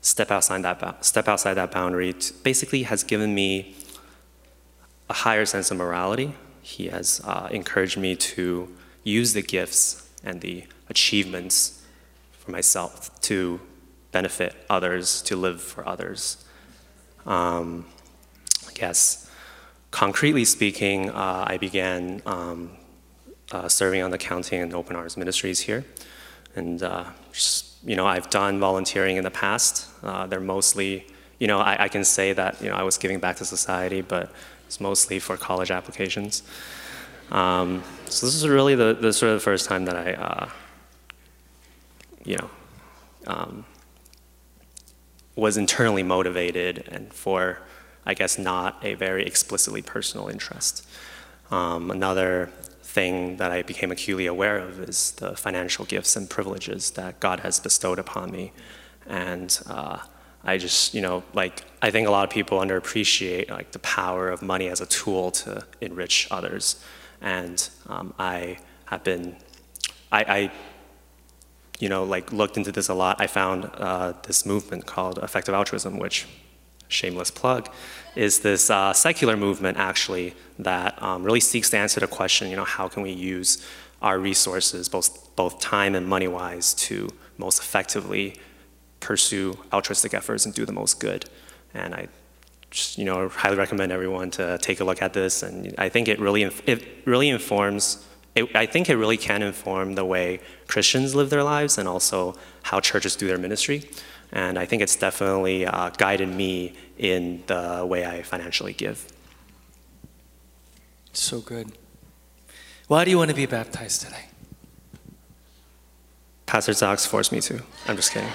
step 0.00 0.30
outside 0.30 0.62
that, 0.62 1.04
step 1.04 1.28
outside 1.28 1.54
that 1.54 1.70
boundary. 1.70 2.14
Basically, 2.42 2.84
has 2.84 3.04
given 3.04 3.34
me 3.34 3.76
a 5.08 5.12
higher 5.12 5.44
sense 5.44 5.70
of 5.70 5.76
morality. 5.76 6.34
He 6.62 6.88
has 6.88 7.20
uh, 7.24 7.48
encouraged 7.50 7.98
me 7.98 8.16
to 8.16 8.74
use 9.02 9.34
the 9.34 9.42
gifts 9.42 10.08
and 10.24 10.40
the 10.40 10.64
achievements 10.88 11.82
for 12.32 12.50
myself 12.50 13.20
to 13.22 13.60
benefit 14.12 14.54
others, 14.70 15.22
to 15.22 15.36
live 15.36 15.60
for 15.60 15.86
others. 15.86 16.44
Um, 17.26 17.86
I 18.68 18.72
guess, 18.72 19.30
concretely 19.90 20.44
speaking, 20.44 21.10
uh, 21.10 21.44
I 21.46 21.58
began 21.58 22.22
um, 22.26 22.70
uh, 23.52 23.68
serving 23.68 24.02
on 24.02 24.10
the 24.10 24.18
counting 24.18 24.60
and 24.60 24.74
open 24.74 24.96
arms 24.96 25.16
ministries 25.16 25.60
here. 25.60 25.84
And, 26.56 26.82
uh, 26.82 27.04
just, 27.32 27.82
you 27.84 27.96
know, 27.96 28.06
I've 28.06 28.30
done 28.30 28.60
volunteering 28.60 29.16
in 29.16 29.24
the 29.24 29.30
past. 29.30 29.88
Uh, 30.02 30.26
they're 30.26 30.40
mostly, 30.40 31.06
you 31.38 31.46
know, 31.46 31.58
I, 31.58 31.84
I, 31.84 31.88
can 31.88 32.04
say 32.04 32.32
that, 32.32 32.62
you 32.62 32.70
know, 32.70 32.76
I 32.76 32.82
was 32.82 32.96
giving 32.96 33.18
back 33.18 33.36
to 33.36 33.44
society, 33.44 34.00
but 34.00 34.32
it's 34.66 34.80
mostly 34.80 35.18
for 35.18 35.36
college 35.36 35.70
applications. 35.70 36.42
Um, 37.30 37.82
so 38.06 38.26
this 38.26 38.34
is 38.34 38.46
really 38.46 38.74
the, 38.74 38.94
the, 38.94 39.12
sort 39.12 39.32
of 39.32 39.36
the 39.36 39.44
first 39.44 39.68
time 39.68 39.84
that 39.86 39.96
I, 39.96 40.12
uh, 40.12 40.48
you 42.24 42.36
know, 42.36 42.50
um, 43.26 43.64
was 45.36 45.56
internally 45.56 46.02
motivated 46.02 46.86
and 46.90 47.12
for, 47.12 47.60
I 48.04 48.14
guess, 48.14 48.38
not 48.38 48.78
a 48.82 48.94
very 48.94 49.24
explicitly 49.24 49.82
personal 49.82 50.28
interest. 50.28 50.86
Um, 51.50 51.90
another 51.90 52.50
thing 52.82 53.38
that 53.38 53.50
I 53.50 53.62
became 53.62 53.90
acutely 53.90 54.26
aware 54.26 54.58
of 54.58 54.78
is 54.80 55.12
the 55.12 55.36
financial 55.36 55.84
gifts 55.84 56.14
and 56.14 56.30
privileges 56.30 56.92
that 56.92 57.20
God 57.20 57.40
has 57.40 57.58
bestowed 57.58 57.98
upon 57.98 58.30
me. 58.30 58.52
And 59.06 59.58
uh, 59.66 59.98
I 60.44 60.58
just, 60.58 60.94
you 60.94 61.00
know, 61.00 61.22
like, 61.32 61.64
I 61.80 61.90
think 61.90 62.06
a 62.06 62.10
lot 62.10 62.24
of 62.24 62.30
people 62.30 62.58
underappreciate 62.58 63.50
like 63.50 63.72
the 63.72 63.78
power 63.78 64.28
of 64.28 64.42
money 64.42 64.68
as 64.68 64.80
a 64.80 64.86
tool 64.86 65.30
to 65.30 65.64
enrich 65.80 66.28
others. 66.30 66.84
And 67.20 67.66
um, 67.88 68.12
I 68.18 68.58
have 68.86 69.02
been, 69.02 69.36
I, 70.12 70.24
I 70.24 70.52
you 71.80 71.88
know, 71.88 72.04
like 72.04 72.32
looked 72.32 72.56
into 72.56 72.72
this 72.72 72.88
a 72.88 72.94
lot, 72.94 73.20
I 73.20 73.26
found 73.26 73.70
uh, 73.74 74.12
this 74.26 74.46
movement 74.46 74.86
called 74.86 75.18
effective 75.18 75.54
altruism, 75.54 75.98
which, 75.98 76.26
shameless 76.88 77.30
plug, 77.30 77.68
is 78.14 78.40
this 78.40 78.70
uh, 78.70 78.92
secular 78.92 79.36
movement 79.36 79.78
actually 79.78 80.34
that 80.58 81.02
um, 81.02 81.24
really 81.24 81.40
seeks 81.40 81.70
to 81.70 81.78
answer 81.78 82.00
the 82.00 82.06
question, 82.06 82.50
you 82.50 82.56
know, 82.56 82.64
how 82.64 82.86
can 82.88 83.02
we 83.02 83.10
use 83.10 83.64
our 84.02 84.18
resources, 84.18 84.88
both, 84.88 85.34
both 85.34 85.58
time 85.60 85.94
and 85.94 86.06
money-wise, 86.06 86.74
to 86.74 87.08
most 87.38 87.58
effectively 87.58 88.36
pursue 89.04 89.56
altruistic 89.72 90.14
efforts 90.14 90.46
and 90.46 90.54
do 90.54 90.64
the 90.64 90.72
most 90.72 90.98
good. 90.98 91.24
And 91.74 91.94
I 91.94 92.08
just, 92.70 92.98
you 92.98 93.04
know, 93.04 93.28
highly 93.28 93.56
recommend 93.56 93.92
everyone 93.92 94.30
to 94.32 94.58
take 94.58 94.80
a 94.80 94.84
look 94.84 95.00
at 95.02 95.12
this. 95.12 95.42
And 95.42 95.74
I 95.78 95.88
think 95.88 96.08
it 96.08 96.18
really, 96.18 96.42
it 96.42 96.84
really 97.04 97.28
informs 97.28 98.04
it, 98.34 98.54
I 98.56 98.66
think 98.66 98.90
it 98.90 98.96
really 98.96 99.16
can 99.16 99.42
inform 99.42 99.94
the 99.94 100.04
way 100.04 100.40
Christians 100.66 101.14
live 101.14 101.30
their 101.30 101.44
lives 101.44 101.78
and 101.78 101.88
also 101.88 102.34
how 102.62 102.80
churches 102.80 103.14
do 103.14 103.28
their 103.28 103.38
ministry. 103.38 103.88
And 104.32 104.58
I 104.58 104.66
think 104.66 104.82
it's 104.82 104.96
definitely 104.96 105.66
uh, 105.66 105.90
guided 105.90 106.28
me 106.28 106.74
in 106.98 107.44
the 107.46 107.86
way 107.88 108.04
I 108.04 108.22
financially 108.22 108.72
give. 108.72 109.06
So 111.12 111.40
good. 111.40 111.72
Why 112.88 113.04
do 113.04 113.10
you 113.10 113.18
want 113.18 113.30
to 113.30 113.36
be 113.36 113.46
baptized 113.46 114.02
today? 114.02 114.26
Pastor 116.46 116.72
Zox 116.72 117.06
forced 117.06 117.30
me 117.30 117.40
to. 117.42 117.62
I'm 117.86 117.96
just 117.96 118.12
kidding. 118.12 118.30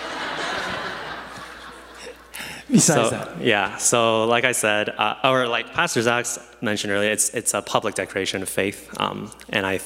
Besides 2.72 3.10
so, 3.10 3.16
that. 3.16 3.42
Yeah, 3.42 3.78
so 3.78 4.26
like 4.26 4.44
I 4.44 4.52
said, 4.52 4.90
uh, 4.90 5.16
or 5.24 5.48
like 5.48 5.74
Pastor 5.74 6.02
Zach 6.02 6.26
mentioned 6.62 6.94
earlier, 6.94 7.10
it's, 7.10 7.30
it's 7.34 7.54
a 7.54 7.62
public 7.62 7.96
declaration 7.96 8.42
of 8.44 8.50
faith. 8.50 8.90
Um, 9.00 9.32
and 9.50 9.66
I, 9.66 9.80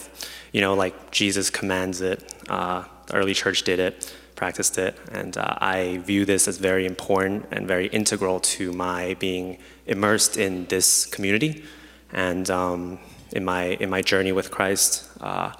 you 0.52 0.62
know, 0.62 0.74
like 0.74 1.12
Jesus 1.12 1.50
commands 1.50 2.02
it, 2.02 2.34
uh, 2.50 2.84
the 3.08 3.15
early 3.15 3.34
church 3.34 3.63
did 3.63 3.80
it, 3.80 4.13
practiced 4.36 4.78
it. 4.78 4.98
And 5.12 5.38
uh, 5.38 5.56
I 5.60 6.00
view 6.00 6.26
this 6.26 6.48
as 6.48 6.58
very 6.58 6.86
important 6.86 7.46
and 7.52 7.67
very 7.67 7.88
integral 7.88 8.39
to 8.41 8.74
my 8.74 9.15
being 9.15 9.60
immersed 9.88 10.38
in 10.38 10.65
this 10.65 11.06
community 11.06 11.63
and 12.12 12.50
um, 12.50 13.00
in, 13.32 13.46
my, 13.46 13.63
in 13.63 13.89
my 13.89 14.02
journey 14.02 14.34
with 14.34 14.52
Christ. 14.52 15.10
Uh, 15.22 15.54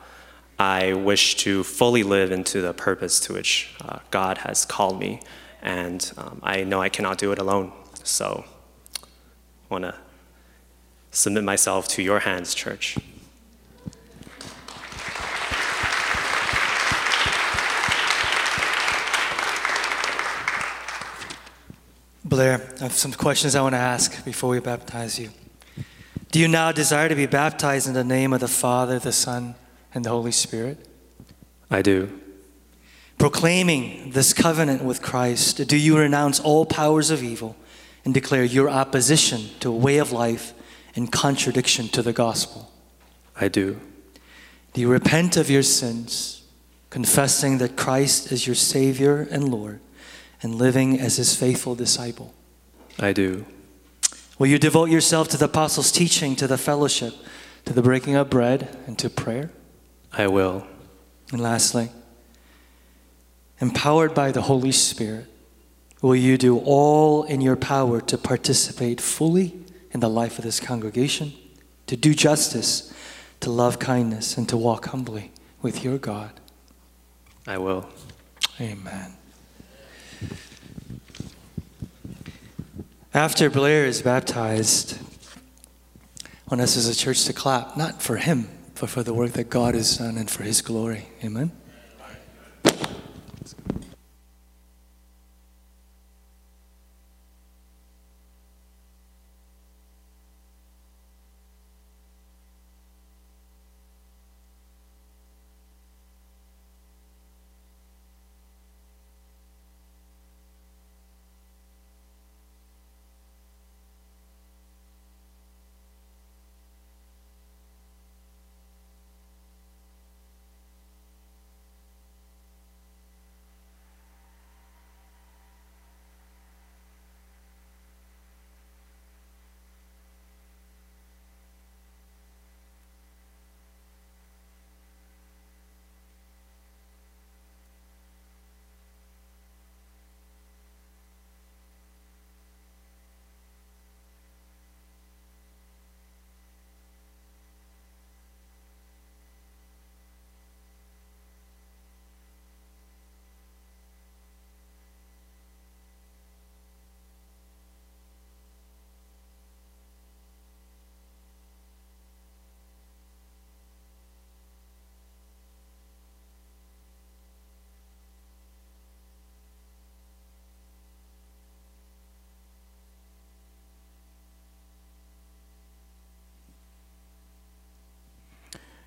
I 0.60 0.94
wish 0.94 1.36
to 1.38 1.64
fully 1.64 2.04
live 2.04 2.32
into 2.32 2.62
the 2.62 2.74
purpose 2.74 3.20
to 3.22 3.34
which 3.34 3.74
uh, 3.84 4.00
God 4.12 4.40
has 4.40 4.66
called 4.66 5.00
me 5.00 5.22
and 5.64 6.12
um, 6.18 6.40
I 6.44 6.64
know 6.66 6.82
I 6.82 6.90
cannot 6.90 7.18
do 7.18 7.32
it 7.32 7.40
alone. 7.40 7.72
So 8.04 8.44
I 9.00 9.04
want 9.70 9.86
to 9.86 9.96
submit 11.10 11.44
myself 11.44 11.88
to 11.90 12.04
your 12.04 12.20
hands, 12.20 12.54
church. 12.54 12.98
Blair, 22.26 22.74
I 22.80 22.84
have 22.84 22.94
some 22.94 23.14
questions 23.14 23.56
I 23.56 23.62
want 23.62 23.74
to 23.74 23.80
ask 23.80 24.26
before 24.26 24.50
we 24.50 24.60
baptize 24.60 25.20
you. 25.20 25.30
Do 26.32 26.40
you 26.40 26.48
now 26.48 26.72
desire 26.72 27.08
to 27.08 27.16
be 27.16 27.28
baptized 27.28 27.88
in 27.88 27.94
the 27.94 28.04
name 28.04 28.34
of 28.34 28.40
the 28.40 28.48
Father, 28.48 28.98
the 28.98 29.12
Son, 29.12 29.56
and 29.94 30.04
the 30.04 30.10
Holy 30.10 30.32
Spirit? 30.32 30.88
I 31.70 31.82
do. 31.84 32.23
Proclaiming 33.18 34.12
this 34.12 34.34
covenant 34.34 34.84
with 34.84 35.02
Christ, 35.02 35.68
do 35.68 35.78
you 35.78 35.98
renounce 35.98 36.40
all 36.40 36.66
powers 36.66 37.10
of 37.10 37.24
evil 37.24 37.56
and 38.04 38.14
declare 38.14 38.44
your 38.44 38.70
opposition 38.70 39.50
to 39.62 39.70
a 39.70 39.76
way 39.76 39.98
of 39.98 40.12
life 40.12 40.54
in 40.94 41.08
contradiction 41.08 41.88
to 41.90 42.02
the 42.02 42.14
gospel? 42.14 42.72
I 43.40 43.48
do. 43.48 43.80
Do 44.74 44.82
you 44.82 44.90
repent 44.90 45.38
of 45.38 45.50
your 45.50 45.64
sins, 45.64 46.44
confessing 46.90 47.60
that 47.60 47.78
Christ 47.78 48.32
is 48.32 48.46
your 48.46 48.56
Savior 48.56 49.28
and 49.32 49.50
Lord, 49.50 49.80
and 50.42 50.56
living 50.56 51.00
as 51.00 51.18
his 51.18 51.36
faithful 51.36 51.76
disciple? 51.76 52.34
I 53.00 53.14
do. 53.14 53.46
Will 54.38 54.48
you 54.48 54.60
devote 54.60 54.90
yourself 54.90 55.30
to 55.30 55.38
the 55.38 55.46
apostles' 55.46 55.92
teaching, 55.92 56.36
to 56.36 56.48
the 56.48 56.58
fellowship, 56.58 57.14
to 57.66 57.74
the 57.74 57.82
breaking 57.82 58.16
of 58.16 58.30
bread, 58.30 58.78
and 58.88 58.98
to 59.00 59.10
prayer? 59.10 59.52
I 60.12 60.28
will. 60.28 60.68
And 61.32 61.42
lastly, 61.42 61.90
empowered 63.60 64.14
by 64.14 64.32
the 64.32 64.44
Holy 64.44 64.72
Spirit, 64.72 65.28
will 66.02 66.16
you 66.16 66.38
do 66.38 66.60
all 66.60 67.24
in 67.24 67.42
your 67.42 67.56
power 67.56 68.02
to 68.02 68.18
participate 68.18 69.00
fully 69.00 69.54
in 69.92 70.00
the 70.00 70.10
life 70.10 70.38
of 70.38 70.44
this 70.44 70.60
congregation, 70.60 71.34
to 71.88 71.96
do 71.96 72.14
justice, 72.14 72.94
to 73.40 73.50
love 73.50 73.80
kindness, 73.80 74.38
and 74.38 74.50
to 74.50 74.58
walk 74.58 74.88
humbly 74.88 75.32
with 75.62 75.84
your 75.84 75.98
God? 75.98 76.40
I 77.48 77.58
will. 77.58 77.90
Amen. 78.60 79.14
After 83.14 83.50
Blair 83.50 83.86
is 83.86 84.02
baptized, 84.02 84.98
I 86.26 86.30
want 86.50 86.62
us 86.62 86.76
as 86.76 86.88
a 86.88 86.96
church 86.96 87.26
to 87.26 87.34
clap, 87.34 87.78
not 87.78 88.02
for 88.02 88.18
him, 88.18 88.50
but 88.80 88.90
for 88.90 89.04
the 89.04 89.14
work 89.14 89.34
that 89.34 89.50
God 89.50 89.76
has 89.76 89.98
done 89.98 90.18
and 90.18 90.30
for 90.30 90.44
his 90.44 90.62
glory. 90.62 91.08
Amen. 91.24 91.52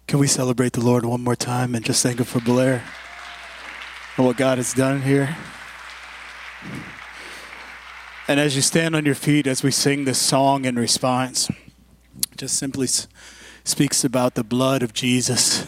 Can 0.07 0.21
we 0.21 0.29
celebrate 0.29 0.73
the 0.73 0.85
Lord 0.85 1.05
one 1.05 1.25
more 1.25 1.35
time 1.35 1.75
and 1.75 1.85
just 1.85 2.01
thank 2.01 2.21
Him 2.21 2.27
for 2.27 2.41
Blair 2.41 2.85
and 4.17 4.25
what 4.25 4.37
God 4.37 4.57
has 4.59 4.73
done 4.73 5.03
here? 5.03 5.37
And 8.29 8.39
as 8.39 8.55
you 8.55 8.63
stand 8.63 8.95
on 8.95 9.05
your 9.05 9.17
feet 9.17 9.49
as 9.49 9.65
we 9.65 9.73
sing 9.73 10.05
this 10.05 10.21
song 10.21 10.65
in 10.65 10.77
response, 10.77 11.51
just 12.37 12.57
simply 12.57 12.87
speaks 13.65 14.05
about 14.05 14.37
the 14.37 14.45
blood 14.45 14.85
of 14.85 14.93
Jesus 14.93 15.67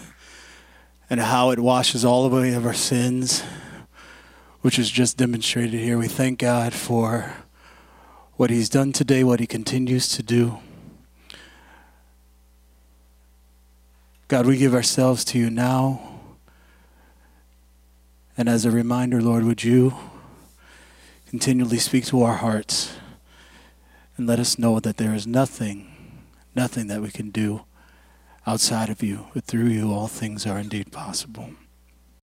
and 1.11 1.19
how 1.19 1.51
it 1.51 1.59
washes 1.59 2.05
all 2.05 2.25
away 2.25 2.55
of 2.55 2.65
our 2.65 2.75
sins, 2.75 3.43
which 4.61 4.79
is 4.79 4.89
just 4.89 5.17
demonstrated 5.17 5.81
here. 5.81 5.99
We 5.99 6.07
thank 6.07 6.39
God 6.39 6.75
for 6.75 7.35
what 8.37 8.51
He's 8.51 8.69
done 8.69 8.93
today, 8.93 9.25
what 9.25 9.41
He 9.41 9.49
continues 9.49 10.07
to 10.11 10.23
do. 10.23 10.61
God, 14.29 14.45
we 14.45 14.59
give 14.59 14.75
ourselves 14.75 15.25
to 15.25 15.39
you 15.39 15.49
now. 15.49 16.21
And 18.37 18.47
as 18.47 18.67
a 18.67 18.71
reminder, 18.71 19.23
Lord, 19.23 19.43
would 19.45 19.65
you 19.65 19.95
continually 21.31 21.79
speak 21.79 22.05
to 22.07 22.23
our 22.23 22.35
hearts 22.35 22.93
and 24.19 24.27
let 24.27 24.39
us 24.39 24.59
know 24.59 24.81
that 24.81 24.99
there 24.99 25.15
is 25.15 25.27
nothing, 25.27 26.21
nothing 26.55 26.89
that 26.89 27.01
we 27.01 27.11
can 27.11 27.31
do 27.31 27.65
outside 28.47 28.91
of 28.91 29.03
you, 29.03 29.29
but 29.33 29.45
through 29.45 29.69
you 29.69 29.91
all 29.91 30.09
things 30.09 30.47
are 30.47 30.59
indeed 30.59 30.93
possible. 30.93 31.53